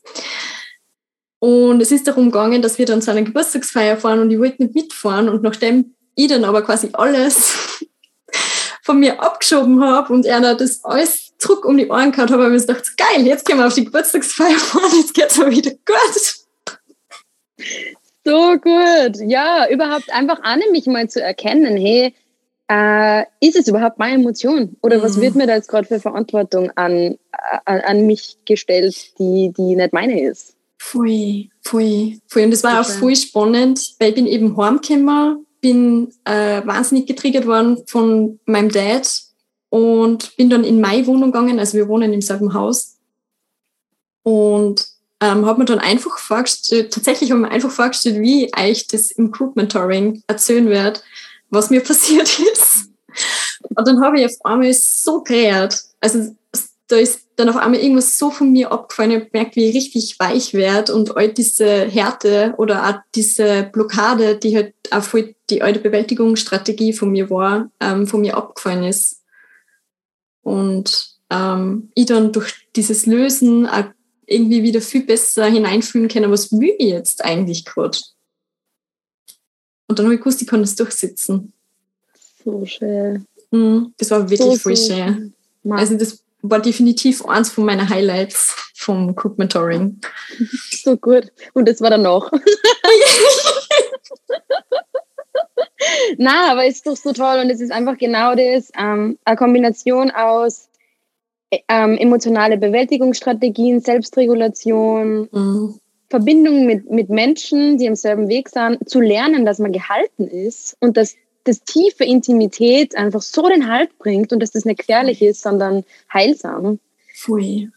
Und 1.38 1.80
es 1.80 1.92
ist 1.92 2.08
darum 2.08 2.26
gegangen, 2.26 2.62
dass 2.62 2.78
wir 2.78 2.86
dann 2.86 3.02
zu 3.02 3.10
einer 3.10 3.22
Geburtstagsfeier 3.22 3.96
fahren 3.96 4.20
und 4.20 4.30
ich 4.30 4.38
wollte 4.38 4.62
nicht 4.62 4.74
mitfahren. 4.74 5.28
Und 5.28 5.42
nachdem 5.42 5.94
ich 6.14 6.28
dann 6.28 6.44
aber 6.44 6.62
quasi 6.62 6.88
alles 6.94 7.84
von 8.88 9.00
mir 9.00 9.22
abgeschoben 9.22 9.84
habe 9.84 10.14
und 10.14 10.24
er 10.24 10.40
das 10.54 10.82
alles 10.82 11.36
zurück 11.36 11.66
um 11.66 11.76
die 11.76 11.88
Ohren 11.88 12.10
gehabt 12.10 12.30
habe, 12.30 12.44
habe 12.44 12.56
ich 12.56 12.62
mir 12.62 12.66
gedacht, 12.66 12.96
geil, 12.96 13.26
jetzt 13.26 13.44
können 13.44 13.60
wir 13.60 13.66
auf 13.66 13.74
die 13.74 13.84
Geburtstagsfeier 13.84 14.56
fahren, 14.56 14.90
jetzt 14.96 15.12
geht 15.12 15.26
es 15.26 15.36
mal 15.36 15.50
wieder 15.50 15.72
gut. 15.72 16.34
So 18.24 18.56
gut. 18.56 19.28
Ja, 19.28 19.68
überhaupt 19.68 20.10
einfach 20.10 20.42
an 20.42 20.62
mich 20.72 20.86
mal 20.86 21.06
zu 21.06 21.22
erkennen, 21.22 21.76
hey, 21.76 22.14
äh, 22.70 23.24
ist 23.40 23.56
es 23.56 23.68
überhaupt 23.68 23.98
meine 23.98 24.14
Emotion? 24.14 24.78
Oder 24.80 24.98
mhm. 24.98 25.02
was 25.02 25.20
wird 25.20 25.34
mir 25.34 25.46
da 25.46 25.56
jetzt 25.56 25.68
gerade 25.68 25.86
für 25.86 26.00
Verantwortung 26.00 26.70
an, 26.74 27.18
an, 27.66 27.80
an, 27.80 28.06
mich 28.06 28.38
gestellt, 28.46 29.18
die, 29.18 29.52
die 29.54 29.76
nicht 29.76 29.92
meine 29.92 30.22
ist? 30.22 30.56
Voll, 30.78 31.50
voll, 31.60 32.14
voll. 32.26 32.44
Und 32.44 32.52
das 32.52 32.64
war 32.64 32.80
okay. 32.80 32.80
auch 32.80 32.98
voll 32.98 33.16
spannend, 33.16 33.96
weil 33.98 34.08
ich 34.10 34.14
bin 34.14 34.26
eben 34.26 34.56
heimgekommen 34.56 35.44
bin 35.60 36.12
äh, 36.24 36.66
wahnsinnig 36.66 37.06
getriggert 37.06 37.46
worden 37.46 37.82
von 37.86 38.40
meinem 38.44 38.70
Dad 38.70 39.22
und 39.70 40.36
bin 40.36 40.50
dann 40.50 40.64
in 40.64 40.80
meine 40.80 41.06
Wohnung 41.06 41.32
gegangen, 41.32 41.58
also 41.58 41.76
wir 41.76 41.88
wohnen 41.88 42.12
im 42.12 42.22
selben 42.22 42.54
Haus. 42.54 42.96
Und 44.22 44.86
ähm, 45.20 45.46
habe 45.46 45.58
mir 45.58 45.64
dann 45.64 45.78
einfach 45.78 46.18
vorgestellt, 46.18 46.92
tatsächlich 46.92 47.30
habe 47.30 47.40
mir 47.40 47.50
einfach 47.50 47.70
vorgestellt, 47.70 48.20
wie 48.20 48.50
ich 48.66 48.86
das 48.86 49.10
im 49.10 49.30
Group 49.30 49.56
Mentoring 49.56 50.22
erzählen 50.26 50.68
werde, 50.68 51.00
was 51.50 51.70
mir 51.70 51.80
passiert 51.84 52.38
ist. 52.38 52.90
Und 53.76 53.88
dann 53.88 54.02
habe 54.02 54.20
ich 54.20 54.26
auf 54.26 54.44
einmal 54.44 54.72
so 54.72 55.22
gerät. 55.22 55.80
Also 56.00 56.34
da 56.88 56.96
ist 56.96 57.28
dann 57.36 57.50
auf 57.50 57.56
einmal 57.56 57.80
irgendwas 57.80 58.18
so 58.18 58.30
von 58.30 58.50
mir 58.50 58.72
abgefallen. 58.72 59.10
Ich 59.10 59.30
gemerkt, 59.30 59.56
wie 59.56 59.68
ich 59.68 59.76
richtig 59.76 60.18
weich 60.18 60.54
werde 60.54 60.94
und 60.94 61.16
all 61.16 61.28
diese 61.32 61.84
Härte 61.84 62.54
oder 62.56 62.88
auch 62.88 63.00
diese 63.14 63.68
Blockade, 63.72 64.36
die 64.36 64.56
halt 64.56 64.74
auch 64.90 65.02
voll 65.02 65.34
die 65.50 65.62
alte 65.62 65.80
Bewältigungsstrategie 65.80 66.94
von 66.94 67.10
mir 67.10 67.30
war, 67.30 67.70
ähm, 67.80 68.06
von 68.06 68.22
mir 68.22 68.36
abgefallen 68.36 68.84
ist. 68.84 69.22
Und 70.42 71.18
ähm, 71.30 71.90
ich 71.94 72.06
dann 72.06 72.32
durch 72.32 72.54
dieses 72.74 73.04
Lösen 73.04 73.66
auch 73.66 73.84
irgendwie 74.26 74.62
wieder 74.62 74.80
viel 74.80 75.04
besser 75.04 75.46
hineinfühlen 75.46 76.08
können, 76.08 76.30
was 76.30 76.50
will 76.52 76.74
ich 76.78 76.88
jetzt 76.88 77.24
eigentlich 77.24 77.64
gerade? 77.64 77.98
Und 79.88 79.98
dann 79.98 80.06
habe 80.06 80.14
ich 80.14 80.20
gewusst, 80.20 80.40
ich 80.42 80.48
kann 80.48 80.60
das 80.60 80.74
durchsetzen. 80.74 81.52
So 82.44 82.64
schön. 82.64 83.26
Mhm, 83.50 83.94
das 83.98 84.10
war 84.10 84.28
wirklich 84.28 84.54
so, 84.54 84.58
voll 84.58 84.76
so 84.76 84.94
schön. 84.94 85.34
Also 85.70 85.96
das 85.96 86.22
war 86.42 86.60
definitiv 86.60 87.24
eins 87.26 87.50
von 87.50 87.64
meinen 87.64 87.88
Highlights 87.88 88.54
vom 88.74 89.14
Group 89.14 89.38
Mentoring. 89.38 90.00
So 90.82 90.96
gut. 90.96 91.32
Und 91.52 91.68
das 91.68 91.80
war 91.80 91.90
danach. 91.90 92.30
Na, 96.16 96.52
aber 96.52 96.64
ist 96.66 96.86
doch 96.86 96.96
so 96.96 97.12
toll 97.12 97.40
und 97.40 97.50
es 97.50 97.60
ist 97.60 97.72
einfach 97.72 97.98
genau 97.98 98.34
das, 98.34 98.70
ähm, 98.78 99.18
eine 99.24 99.36
Kombination 99.36 100.10
aus 100.10 100.68
ähm, 101.68 101.98
emotionale 101.98 102.56
Bewältigungsstrategien, 102.56 103.80
Selbstregulation, 103.80 105.28
mhm. 105.30 105.80
Verbindung 106.10 106.64
mit, 106.66 106.90
mit 106.90 107.10
Menschen, 107.10 107.76
die 107.78 107.88
am 107.88 107.94
selben 107.94 108.28
Weg 108.28 108.48
sind, 108.48 108.88
zu 108.88 109.00
lernen, 109.00 109.44
dass 109.44 109.58
man 109.58 109.72
gehalten 109.72 110.26
ist 110.26 110.76
und 110.80 110.96
dass 110.96 111.16
das 111.44 111.62
tiefe 111.62 112.04
Intimität 112.04 112.96
einfach 112.96 113.22
so 113.22 113.48
den 113.48 113.70
Halt 113.70 113.98
bringt 113.98 114.32
und 114.32 114.40
dass 114.40 114.50
das 114.50 114.64
nicht 114.64 114.80
gefährlich 114.80 115.22
ist, 115.22 115.42
sondern 115.42 115.84
heilsam. 116.12 116.78
Pfui. 117.14 117.70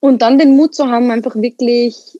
Und 0.00 0.22
dann 0.22 0.38
den 0.38 0.56
Mut 0.56 0.74
zu 0.74 0.88
haben, 0.88 1.10
einfach 1.10 1.36
wirklich 1.36 2.18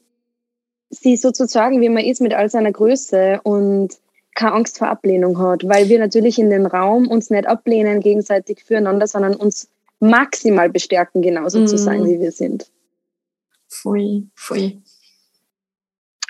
sie 0.91 1.17
so 1.17 1.31
zu 1.31 1.47
sagen, 1.47 1.81
wie 1.81 1.89
man 1.89 2.05
ist 2.05 2.21
mit 2.21 2.35
all 2.35 2.51
seiner 2.51 2.73
Größe 2.73 3.41
und 3.43 3.97
keine 4.35 4.53
Angst 4.53 4.79
vor 4.79 4.89
Ablehnung 4.89 5.39
hat, 5.39 5.67
weil 5.67 5.89
wir 5.89 5.99
natürlich 5.99 6.39
in 6.39 6.51
den 6.51 6.67
Raum 6.67 7.09
uns 7.09 7.31
nicht 7.31 7.47
ablehnen 7.47 8.01
gegenseitig 8.01 8.65
füreinander, 8.65 9.07
sondern 9.07 9.35
uns 9.35 9.69
maximal 9.99 10.71
bestärken, 10.71 11.23
genauso 11.23 11.61
mm. 11.61 11.67
zu 11.67 11.79
sein, 11.79 12.05
wie 12.07 12.21
wir 12.21 12.33
sind. 12.33 12.71
Voll, 13.69 14.25
voll. 14.35 14.81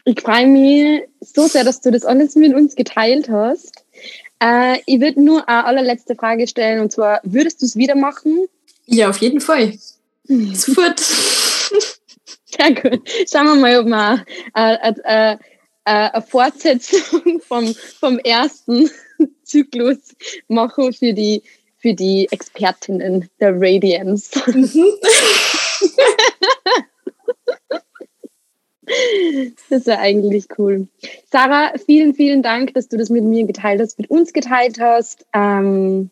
Ich 0.04 0.20
freue 0.20 0.46
mich 0.46 1.02
so 1.20 1.46
sehr, 1.46 1.64
dass 1.64 1.80
du 1.80 1.90
das 1.90 2.04
alles 2.04 2.34
mit 2.34 2.54
uns 2.54 2.74
geteilt 2.74 3.28
hast. 3.28 3.84
Äh, 4.42 4.78
ich 4.86 5.00
würde 5.00 5.22
nur 5.22 5.48
eine 5.48 5.64
allerletzte 5.64 6.14
Frage 6.14 6.46
stellen 6.46 6.80
und 6.80 6.92
zwar, 6.92 7.20
würdest 7.22 7.60
du 7.60 7.66
es 7.66 7.76
wieder 7.76 7.94
machen? 7.94 8.46
Ja, 8.86 9.10
auf 9.10 9.18
jeden 9.18 9.40
Fall. 9.40 9.74
Sofort. 10.54 11.00
Sehr 11.00 12.74
gut. 12.74 13.08
Schauen 13.30 13.46
wir 13.46 13.54
mal, 13.56 13.78
ob 13.78 13.86
wir 13.86 14.24
äh, 14.54 14.90
äh, 14.90 15.32
äh, 15.34 15.36
eine 15.84 16.22
Fortsetzung 16.22 17.40
vom, 17.46 17.74
vom 17.74 18.18
ersten 18.18 18.90
Zyklus 19.44 19.98
machen 20.48 20.92
für 20.92 21.12
die, 21.12 21.42
für 21.78 21.94
die 21.94 22.28
Expertinnen 22.30 23.28
der 23.40 23.54
Radiance. 23.54 24.30
Mhm. 24.46 24.84
Das 29.68 29.81
ist 29.81 29.87
ja 29.87 29.98
eigentlich 29.98 30.46
cool. 30.59 30.88
Sarah, 31.31 31.72
vielen, 31.85 32.14
vielen 32.14 32.42
Dank, 32.42 32.74
dass 32.74 32.88
du 32.88 32.96
das 32.96 33.11
mit 33.11 33.24
mir 33.24 33.46
geteilt 33.46 33.81
hast, 33.81 33.98
mit 33.98 34.11
uns 34.11 34.33
geteilt 34.33 34.81
hast. 34.81 35.26
Ähm, 35.33 36.11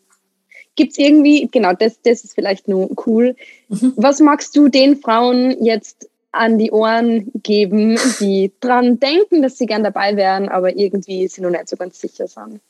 Gibt 0.75 0.93
es 0.93 0.97
irgendwie, 0.97 1.49
genau, 1.51 1.73
das, 1.73 2.01
das 2.01 2.23
ist 2.23 2.35
vielleicht 2.35 2.67
nur 2.67 2.89
cool. 3.05 3.35
Mhm. 3.67 3.93
Was 3.97 4.19
magst 4.21 4.55
du 4.55 4.69
den 4.69 4.97
Frauen 4.97 5.61
jetzt 5.63 6.09
an 6.31 6.57
die 6.57 6.71
Ohren 6.71 7.31
geben, 7.43 7.99
die 8.19 8.51
dran 8.59 8.99
denken, 8.99 9.41
dass 9.41 9.57
sie 9.57 9.65
gern 9.65 9.83
dabei 9.83 10.15
wären, 10.15 10.47
aber 10.47 10.77
irgendwie 10.77 11.27
sie 11.27 11.41
noch 11.41 11.49
nicht 11.49 11.67
so 11.67 11.75
ganz 11.75 11.99
sicher 11.99 12.27
sind? 12.27 12.61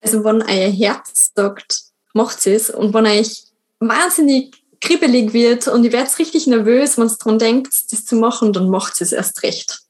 Also, 0.00 0.22
wenn 0.24 0.42
euer 0.42 0.70
Herz 0.70 1.32
sagt, 1.34 1.84
macht 2.12 2.46
es 2.46 2.70
und 2.70 2.92
wenn 2.94 3.06
euch 3.06 3.44
wahnsinnig 3.80 4.52
kribbelig 4.80 5.32
wird 5.32 5.68
und 5.68 5.84
ich 5.84 5.92
werde 5.92 6.10
richtig 6.18 6.46
nervös, 6.46 6.98
wenn 6.98 7.06
es 7.06 7.18
daran 7.18 7.38
denkt, 7.38 7.92
das 7.92 8.04
zu 8.04 8.16
machen, 8.16 8.52
dann 8.52 8.70
macht 8.70 9.00
es 9.00 9.12
erst 9.12 9.42
recht. 9.42 9.82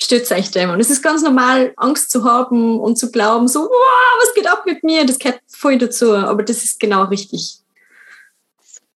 Stützt 0.00 0.30
euch 0.30 0.50
dem. 0.50 0.70
Und 0.70 0.80
es 0.80 0.90
ist 0.90 1.02
ganz 1.02 1.22
normal, 1.22 1.72
Angst 1.76 2.10
zu 2.10 2.24
haben 2.24 2.78
und 2.78 2.96
zu 2.96 3.10
glauben, 3.10 3.48
so, 3.48 3.60
wow, 3.60 4.22
was 4.22 4.34
geht 4.34 4.48
ab 4.48 4.64
mit 4.64 4.84
mir? 4.84 5.04
Das 5.04 5.18
gehört 5.18 5.40
voll 5.48 5.76
dazu. 5.76 6.14
Aber 6.14 6.44
das 6.44 6.62
ist 6.62 6.78
genau 6.78 7.04
richtig. 7.04 7.58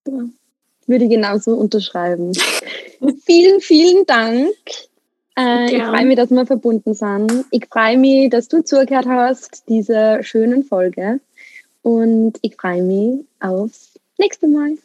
Super. 0.05 0.29
Würde 0.87 1.05
ich 1.05 1.11
genauso 1.11 1.55
unterschreiben. 1.55 2.33
vielen, 3.25 3.59
vielen 3.59 4.05
Dank. 4.05 4.55
Äh, 5.37 5.75
ich 5.75 5.83
freue 5.83 6.05
mich, 6.05 6.15
dass 6.15 6.29
wir 6.29 6.45
verbunden 6.45 6.93
sind. 6.93 7.45
Ich 7.51 7.65
freue 7.67 7.97
mich, 7.97 8.29
dass 8.29 8.47
du 8.47 8.63
zugehört 8.63 9.05
hast, 9.05 9.63
dieser 9.67 10.23
schönen 10.23 10.63
Folge. 10.63 11.19
Und 11.81 12.37
ich 12.41 12.55
freue 12.55 12.81
mich 12.81 13.25
aufs 13.41 13.91
nächste 14.17 14.47
Mal. 14.47 14.77